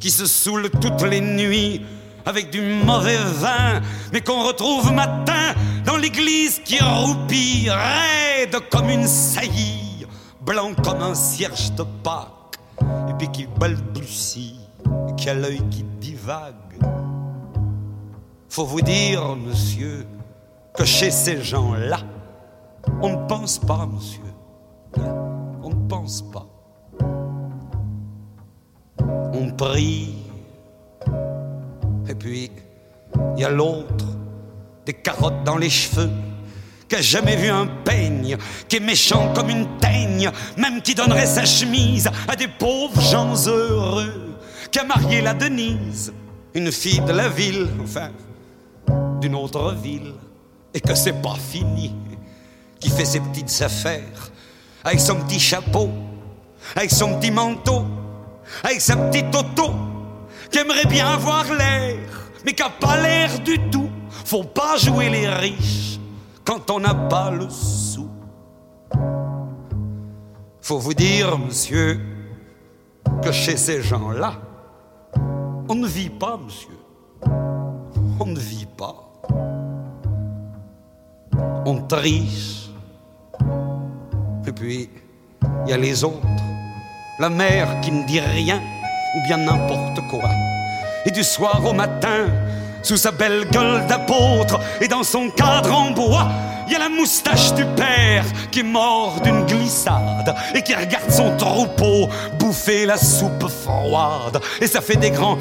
qui 0.00 0.10
se 0.10 0.24
saoule 0.24 0.70
toutes 0.80 1.02
les 1.02 1.20
nuits 1.20 1.82
avec 2.24 2.48
du 2.48 2.62
mauvais 2.62 3.18
vin, 3.18 3.82
mais 4.10 4.22
qu'on 4.22 4.42
retrouve 4.42 4.90
matin 4.94 5.52
dans 5.84 5.98
l'église 5.98 6.62
qui 6.64 6.82
roupit, 6.82 7.68
raide 7.68 8.56
comme 8.70 8.88
une 8.88 9.06
saillie, 9.06 10.06
blanc 10.40 10.72
comme 10.82 11.02
un 11.02 11.14
cierge 11.14 11.72
de 11.72 11.84
Pâques, 12.02 12.58
et 12.80 13.12
puis 13.18 13.28
qui 13.30 13.46
balbutie, 13.60 14.60
et 15.10 15.14
qui 15.14 15.28
a 15.28 15.34
l'œil 15.34 15.60
qui 15.70 15.84
divague. 16.00 16.54
Faut 18.48 18.64
vous 18.64 18.80
dire, 18.80 19.36
monsieur, 19.36 20.06
que 20.74 20.84
chez 20.84 21.10
ces 21.10 21.42
gens-là, 21.42 22.00
on 23.00 23.10
ne 23.10 23.26
pense 23.26 23.58
pas, 23.58 23.86
monsieur. 23.86 24.20
On 25.62 25.70
ne 25.70 25.88
pense 25.88 26.22
pas. 26.22 26.46
On 29.34 29.50
prie. 29.56 30.14
Et 32.08 32.14
puis, 32.14 32.50
il 33.36 33.40
y 33.40 33.44
a 33.44 33.50
l'autre, 33.50 34.06
des 34.84 34.94
carottes 34.94 35.44
dans 35.44 35.56
les 35.56 35.70
cheveux, 35.70 36.10
qui 36.88 36.96
a 36.96 37.00
jamais 37.00 37.36
vu 37.36 37.48
un 37.48 37.66
peigne, 37.66 38.36
qui 38.68 38.76
est 38.76 38.80
méchant 38.80 39.32
comme 39.34 39.50
une 39.50 39.78
teigne, 39.78 40.30
même 40.56 40.82
qui 40.82 40.94
donnerait 40.94 41.26
sa 41.26 41.44
chemise 41.44 42.10
à 42.28 42.36
des 42.36 42.48
pauvres 42.48 43.00
gens 43.00 43.34
heureux, 43.46 44.36
qui 44.70 44.78
a 44.78 44.84
marié 44.84 45.20
la 45.20 45.34
Denise, 45.34 46.12
une 46.54 46.72
fille 46.72 47.00
de 47.00 47.12
la 47.12 47.28
ville, 47.28 47.68
enfin, 47.82 48.10
d'une 49.20 49.34
autre 49.34 49.74
ville, 49.74 50.12
et 50.74 50.80
que 50.80 50.94
c'est 50.94 51.20
pas 51.20 51.34
fini, 51.34 51.94
qui 52.80 52.90
fait 52.90 53.04
ses 53.04 53.20
petites 53.20 53.62
affaires, 53.62 54.30
avec 54.84 55.00
son 55.00 55.16
petit 55.16 55.40
chapeau, 55.40 55.90
avec 56.74 56.90
son 56.90 57.18
petit 57.18 57.30
manteau, 57.30 57.84
avec 58.64 58.80
sa 58.80 58.96
petite 58.96 59.34
auto, 59.34 59.72
qui 60.50 60.58
aimerait 60.58 60.86
bien 60.86 61.08
avoir 61.08 61.44
l'air, 61.52 61.98
mais 62.44 62.52
qui 62.52 62.62
a 62.62 62.70
pas 62.70 63.00
l'air 63.00 63.38
du 63.40 63.58
tout. 63.70 63.90
Faut 64.24 64.44
pas 64.44 64.76
jouer 64.76 65.08
les 65.08 65.28
riches 65.28 65.98
quand 66.44 66.70
on 66.70 66.80
n'a 66.80 66.94
pas 66.94 67.30
le 67.30 67.48
sou. 67.50 68.08
Faut 70.60 70.78
vous 70.78 70.94
dire, 70.94 71.38
monsieur, 71.38 72.00
que 73.22 73.32
chez 73.32 73.56
ces 73.56 73.82
gens-là, 73.82 74.34
on 75.68 75.74
ne 75.74 75.86
vit 75.86 76.10
pas, 76.10 76.36
monsieur. 76.36 76.78
On 78.20 78.26
ne 78.26 78.38
vit 78.38 78.66
pas. 78.66 79.11
On 81.64 81.76
triche. 81.82 82.70
Et 84.46 84.52
puis, 84.52 84.90
il 85.64 85.70
y 85.70 85.72
a 85.72 85.76
les 85.76 86.02
autres. 86.02 86.26
La 87.20 87.28
mère 87.28 87.80
qui 87.80 87.92
ne 87.92 88.04
dit 88.06 88.20
rien, 88.20 88.60
ou 89.16 89.26
bien 89.26 89.36
n'importe 89.36 90.00
quoi. 90.10 90.28
Et 91.06 91.10
du 91.10 91.22
soir 91.22 91.60
au 91.64 91.72
matin, 91.72 92.26
sous 92.82 92.96
sa 92.96 93.12
belle 93.12 93.46
gueule 93.48 93.86
d'apôtre 93.86 94.58
et 94.80 94.88
dans 94.88 95.04
son 95.04 95.30
cadre 95.30 95.72
en 95.72 95.92
bois, 95.92 96.28
il 96.66 96.72
y 96.72 96.76
a 96.76 96.80
la 96.80 96.88
moustache 96.88 97.54
du 97.54 97.64
père 97.76 98.24
qui 98.50 98.60
est 98.60 98.64
mort 98.64 99.20
d'une 99.22 99.44
glissade 99.46 100.34
et 100.54 100.62
qui 100.62 100.74
regarde 100.74 101.10
son 101.10 101.36
troupeau 101.36 102.08
bouffer 102.38 102.86
la 102.86 102.96
soupe 102.96 103.48
froide. 103.48 104.40
Et 104.60 104.66
ça 104.66 104.80
fait 104.80 104.96
des 104.96 105.10
grands. 105.10 105.38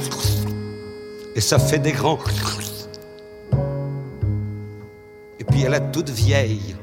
Et 1.36 1.41
ça 1.41 1.57
fait 1.57 1.80
des 1.80 1.93
grands. 1.93 2.19
Et 5.42 5.44
puis 5.44 5.66
a 5.66 5.70
la 5.70 5.80
toute 5.80 6.12
vieille 6.12 6.76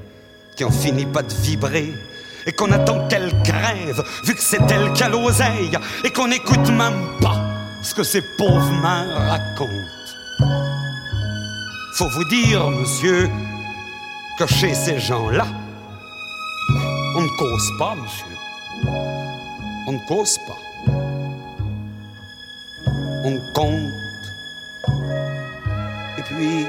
qui 0.57 0.65
en 0.65 0.71
finit 0.73 1.07
pas 1.07 1.23
de 1.23 1.33
vibrer 1.33 1.95
et 2.45 2.51
qu'on 2.51 2.73
attend 2.73 3.07
qu'elle 3.07 3.33
crève, 3.45 4.03
vu 4.25 4.35
que 4.35 4.43
c'est 4.43 4.69
elle 4.69 4.93
qui 4.95 5.05
a 5.05 5.09
l'oseille, 5.09 5.71
et 6.03 6.11
qu'on 6.11 6.27
n'écoute 6.27 6.69
même 6.71 7.21
pas 7.21 7.41
ce 7.85 7.95
que 7.95 8.03
ces 8.03 8.21
pauvres 8.37 8.73
mains 8.83 9.07
racontent. 9.15 9.71
Faut 11.95 12.09
vous 12.09 12.25
dire, 12.25 12.69
monsieur, 12.69 13.31
que 14.41 14.47
chez 14.49 14.75
ces 14.75 14.99
gens-là, 14.99 15.47
on 17.15 17.21
ne 17.21 17.39
cause 17.39 17.71
pas, 17.79 17.95
monsieur. 17.95 18.25
On 19.87 19.93
ne 19.93 20.07
cause 20.09 20.37
pas. 20.49 20.59
On 23.25 23.39
compte. 23.55 23.93
Et 26.19 26.23
puis, 26.23 26.67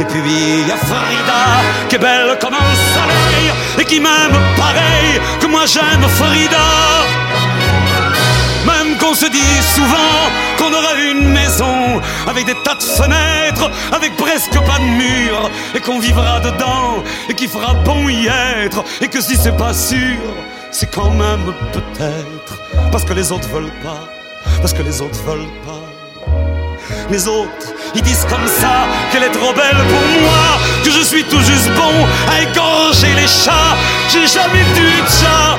et 0.00 0.04
puis, 0.04 0.20
il 0.24 0.66
y 0.66 0.72
a 0.72 0.76
Frida 0.76 1.44
qui 1.88 1.94
est 1.94 1.98
belle 1.98 2.36
comme 2.40 2.54
un 2.54 2.74
soleil 2.94 3.52
et 3.78 3.84
qui 3.84 4.00
m'aime 4.00 4.36
pareil 4.56 5.20
que 5.40 5.46
moi 5.46 5.66
j'aime 5.66 6.02
Frida. 6.08 6.58
Même 8.66 8.96
qu'on 8.98 9.14
se 9.14 9.26
dit 9.26 9.62
souvent 9.74 10.30
qu'on 10.58 10.72
aura 10.72 10.94
une 10.94 11.28
maison 11.28 12.00
avec 12.26 12.46
des 12.46 12.54
tas 12.64 12.74
de 12.74 12.82
fenêtres, 12.82 13.70
avec 13.92 14.16
presque 14.16 14.58
pas 14.60 14.78
de 14.78 14.84
murs, 14.84 15.50
et 15.74 15.80
qu'on 15.80 16.00
vivra 16.00 16.40
dedans 16.40 17.04
et 17.28 17.34
qu'il 17.34 17.48
fera 17.48 17.74
bon 17.74 18.08
y 18.08 18.26
être, 18.26 18.82
et 19.00 19.08
que 19.08 19.20
si 19.20 19.36
c'est 19.36 19.56
pas 19.56 19.74
sûr, 19.74 20.18
c'est 20.72 20.92
quand 20.92 21.10
même 21.10 21.52
peut-être 21.72 22.60
parce 22.90 23.04
que 23.04 23.12
les 23.12 23.30
autres 23.30 23.48
veulent 23.48 23.80
pas, 23.82 24.08
parce 24.60 24.72
que 24.72 24.82
les 24.82 25.00
autres 25.00 25.22
veulent 25.24 25.52
pas. 25.64 25.83
Les 27.10 27.28
autres, 27.28 27.72
ils 27.94 28.02
disent 28.02 28.26
comme 28.28 28.46
ça 28.46 28.86
qu'elle 29.10 29.24
est 29.24 29.32
trop 29.32 29.52
belle 29.52 29.84
pour 29.88 30.20
moi, 30.22 30.58
que 30.84 30.90
je 30.90 31.00
suis 31.00 31.24
tout 31.24 31.40
juste 31.40 31.70
bon 31.74 32.06
à 32.30 32.42
égorger 32.42 33.12
les 33.14 33.26
chats. 33.26 33.76
J'ai 34.10 34.26
jamais 34.26 34.64
dû 34.74 35.02
de 35.02 35.08
chat, 35.08 35.58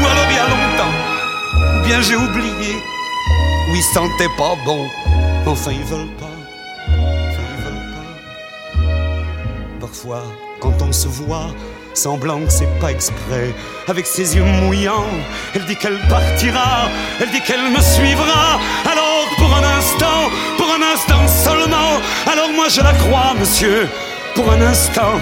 ou 0.00 0.06
alors 0.06 0.26
il 0.30 0.36
y 0.36 0.38
a 0.38 0.48
longtemps, 0.48 0.94
ou 1.76 1.86
bien 1.86 2.00
j'ai 2.02 2.16
oublié, 2.16 2.76
ou 3.70 3.74
ils 3.74 3.82
sentaient 3.94 4.34
pas 4.36 4.54
bon. 4.64 4.86
Enfin, 5.46 5.70
ils 5.72 5.84
veulent 5.84 6.14
pas, 6.18 6.26
enfin, 6.86 7.42
ils 7.56 7.62
veulent 7.64 7.92
pas. 7.94 9.86
Parfois, 9.86 10.22
quand 10.60 10.82
on 10.82 10.92
se 10.92 11.08
voit, 11.08 11.50
semblant 11.94 12.40
que 12.40 12.50
c'est 12.50 12.78
pas 12.80 12.90
exprès, 12.90 13.54
avec 13.88 14.06
ses 14.06 14.36
yeux 14.36 14.44
mouillants, 14.44 15.06
elle 15.54 15.64
dit 15.64 15.76
qu'elle 15.76 15.98
partira, 16.08 16.88
elle 17.20 17.30
dit 17.30 17.40
qu'elle 17.40 17.70
me 17.70 17.80
suivra, 17.80 18.58
alors 18.84 19.26
pour 19.38 19.54
un 19.54 19.62
instant, 19.78 20.30
pour 20.56 20.68
un 20.70 20.82
instant 20.94 21.26
seulement, 21.28 22.00
alors 22.30 22.50
moi 22.54 22.68
je 22.68 22.80
la 22.80 22.92
crois, 22.92 23.34
monsieur, 23.38 23.88
pour 24.34 24.50
un 24.50 24.60
instant, 24.60 25.20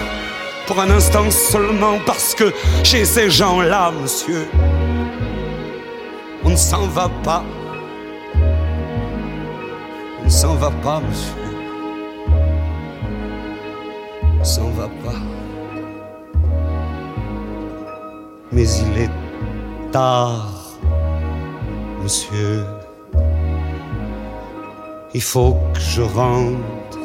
pour 0.67 0.81
un 0.81 0.91
instant 0.91 1.31
seulement 1.31 1.99
parce 2.07 2.35
que 2.35 2.53
chez 2.83 3.05
ces 3.05 3.31
gens-là, 3.31 3.91
monsieur, 3.91 4.49
on 6.45 6.51
ne 6.51 6.57
s'en 6.57 6.87
va 6.87 7.09
pas. 7.23 7.43
On 10.21 10.25
ne 10.25 10.31
s'en 10.31 10.55
va 10.55 10.71
pas, 10.71 11.01
monsieur. 11.01 11.33
On 14.33 14.39
ne 14.39 14.45
s'en 14.45 14.71
va 14.71 14.89
pas. 15.05 15.21
Mais 18.53 18.63
il 18.63 18.99
est 19.03 19.11
tard, 19.93 20.49
monsieur. 22.03 22.65
Il 25.15 25.23
faut 25.23 25.57
que 25.73 25.81
je 25.81 26.03
rentre 26.03 26.99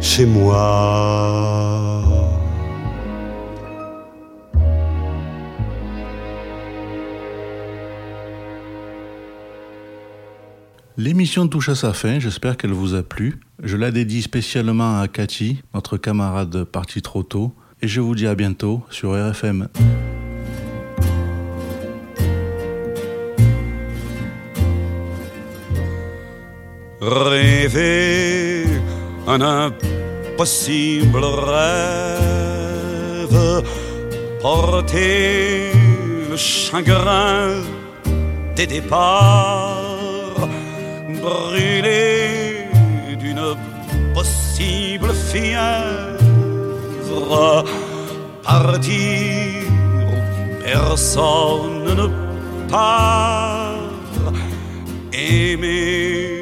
chez 0.00 0.24
moi. 0.24 1.72
L'émission 10.96 11.48
touche 11.48 11.68
à 11.68 11.74
sa 11.74 11.92
fin, 11.92 12.20
j'espère 12.20 12.56
qu'elle 12.56 12.70
vous 12.70 12.94
a 12.94 13.02
plu. 13.02 13.40
Je 13.64 13.76
la 13.76 13.90
dédie 13.90 14.22
spécialement 14.22 15.00
à 15.00 15.08
Cathy, 15.08 15.62
notre 15.74 15.96
camarade 15.96 16.62
parti 16.62 17.02
trop 17.02 17.24
tôt, 17.24 17.52
et 17.80 17.88
je 17.88 18.00
vous 18.00 18.14
dis 18.14 18.28
à 18.28 18.36
bientôt 18.36 18.82
sur 18.90 19.10
RFM. 19.10 19.66
Rêver 27.04 28.64
un 29.26 29.40
impossible 29.40 31.24
rêve, 31.24 32.54
porter 34.40 35.72
le 36.30 36.36
chagrin 36.36 37.56
des 38.54 38.68
départs, 38.68 40.48
brûler 41.20 42.68
d'une 43.18 43.56
possible 44.14 45.12
fièvre, 45.12 45.64
partir 48.44 49.64
où 50.06 50.14
personne 50.64 51.96
ne 51.96 52.06
part, 52.70 53.90
aimer 55.12 56.41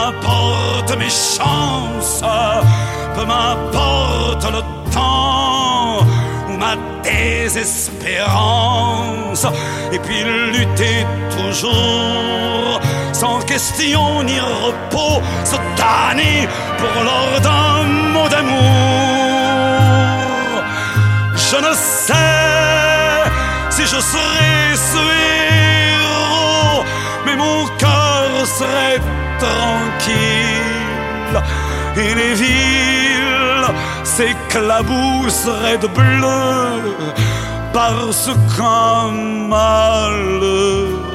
M'importe 0.00 0.96
mes 0.96 1.10
chances, 1.10 2.24
peu 3.14 3.24
m'importe 3.26 4.46
le 4.50 4.62
temps 4.90 5.98
ou 6.48 6.56
ma 6.56 6.74
désespérance. 7.02 9.46
Et 9.92 9.98
puis 9.98 10.24
lutter 10.24 11.04
toujours, 11.36 12.80
sans 13.12 13.40
question 13.40 14.22
ni 14.22 14.40
repos, 14.40 15.20
se 15.44 15.56
tanner 15.76 16.48
pour 16.78 17.02
l'ordre 17.04 17.40
d'un 17.42 17.82
mot 18.14 18.26
d'amour. 18.30 18.56
Je 21.34 21.56
ne 21.56 21.74
sais 21.74 23.24
si 23.68 23.82
je 23.82 24.00
serai 24.00 24.74
ce 24.92 25.02
héros, 25.92 26.84
mais 27.26 27.36
mon 27.36 27.66
cœur 27.76 28.46
serait 28.46 28.98
tranquille. 29.46 31.38
Et 31.96 32.14
les 32.14 32.34
villes 32.34 33.70
s'éclabousseraient 34.04 35.78
de 35.78 35.88
bleu 35.88 36.94
parce 37.72 38.30
qu'un 38.56 39.10
malheureux 39.48 41.10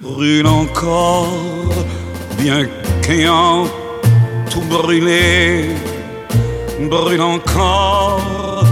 brûle 0.00 0.46
encore, 0.46 1.72
bien 2.38 2.66
qu'ayant 3.02 3.64
tout 4.50 4.62
brûlé, 4.62 5.70
brûle 6.90 7.22
encore, 7.22 8.64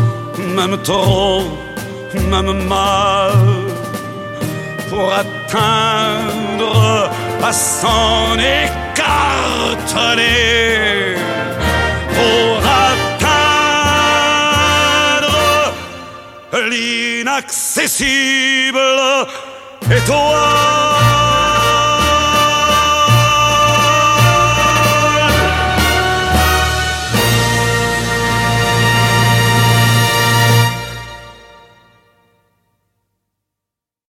même 0.57 0.77
trop, 0.83 1.43
même 2.31 2.67
mal, 2.69 3.54
pour 4.95 5.13
atteindre 5.13 7.11
à 7.43 7.53
s'en 7.53 8.39
écarteler, 8.39 8.87
pour 12.17 12.59
atteindre 12.87 13.35
l'inaccessible 16.71 18.79
étoile. 19.91 21.14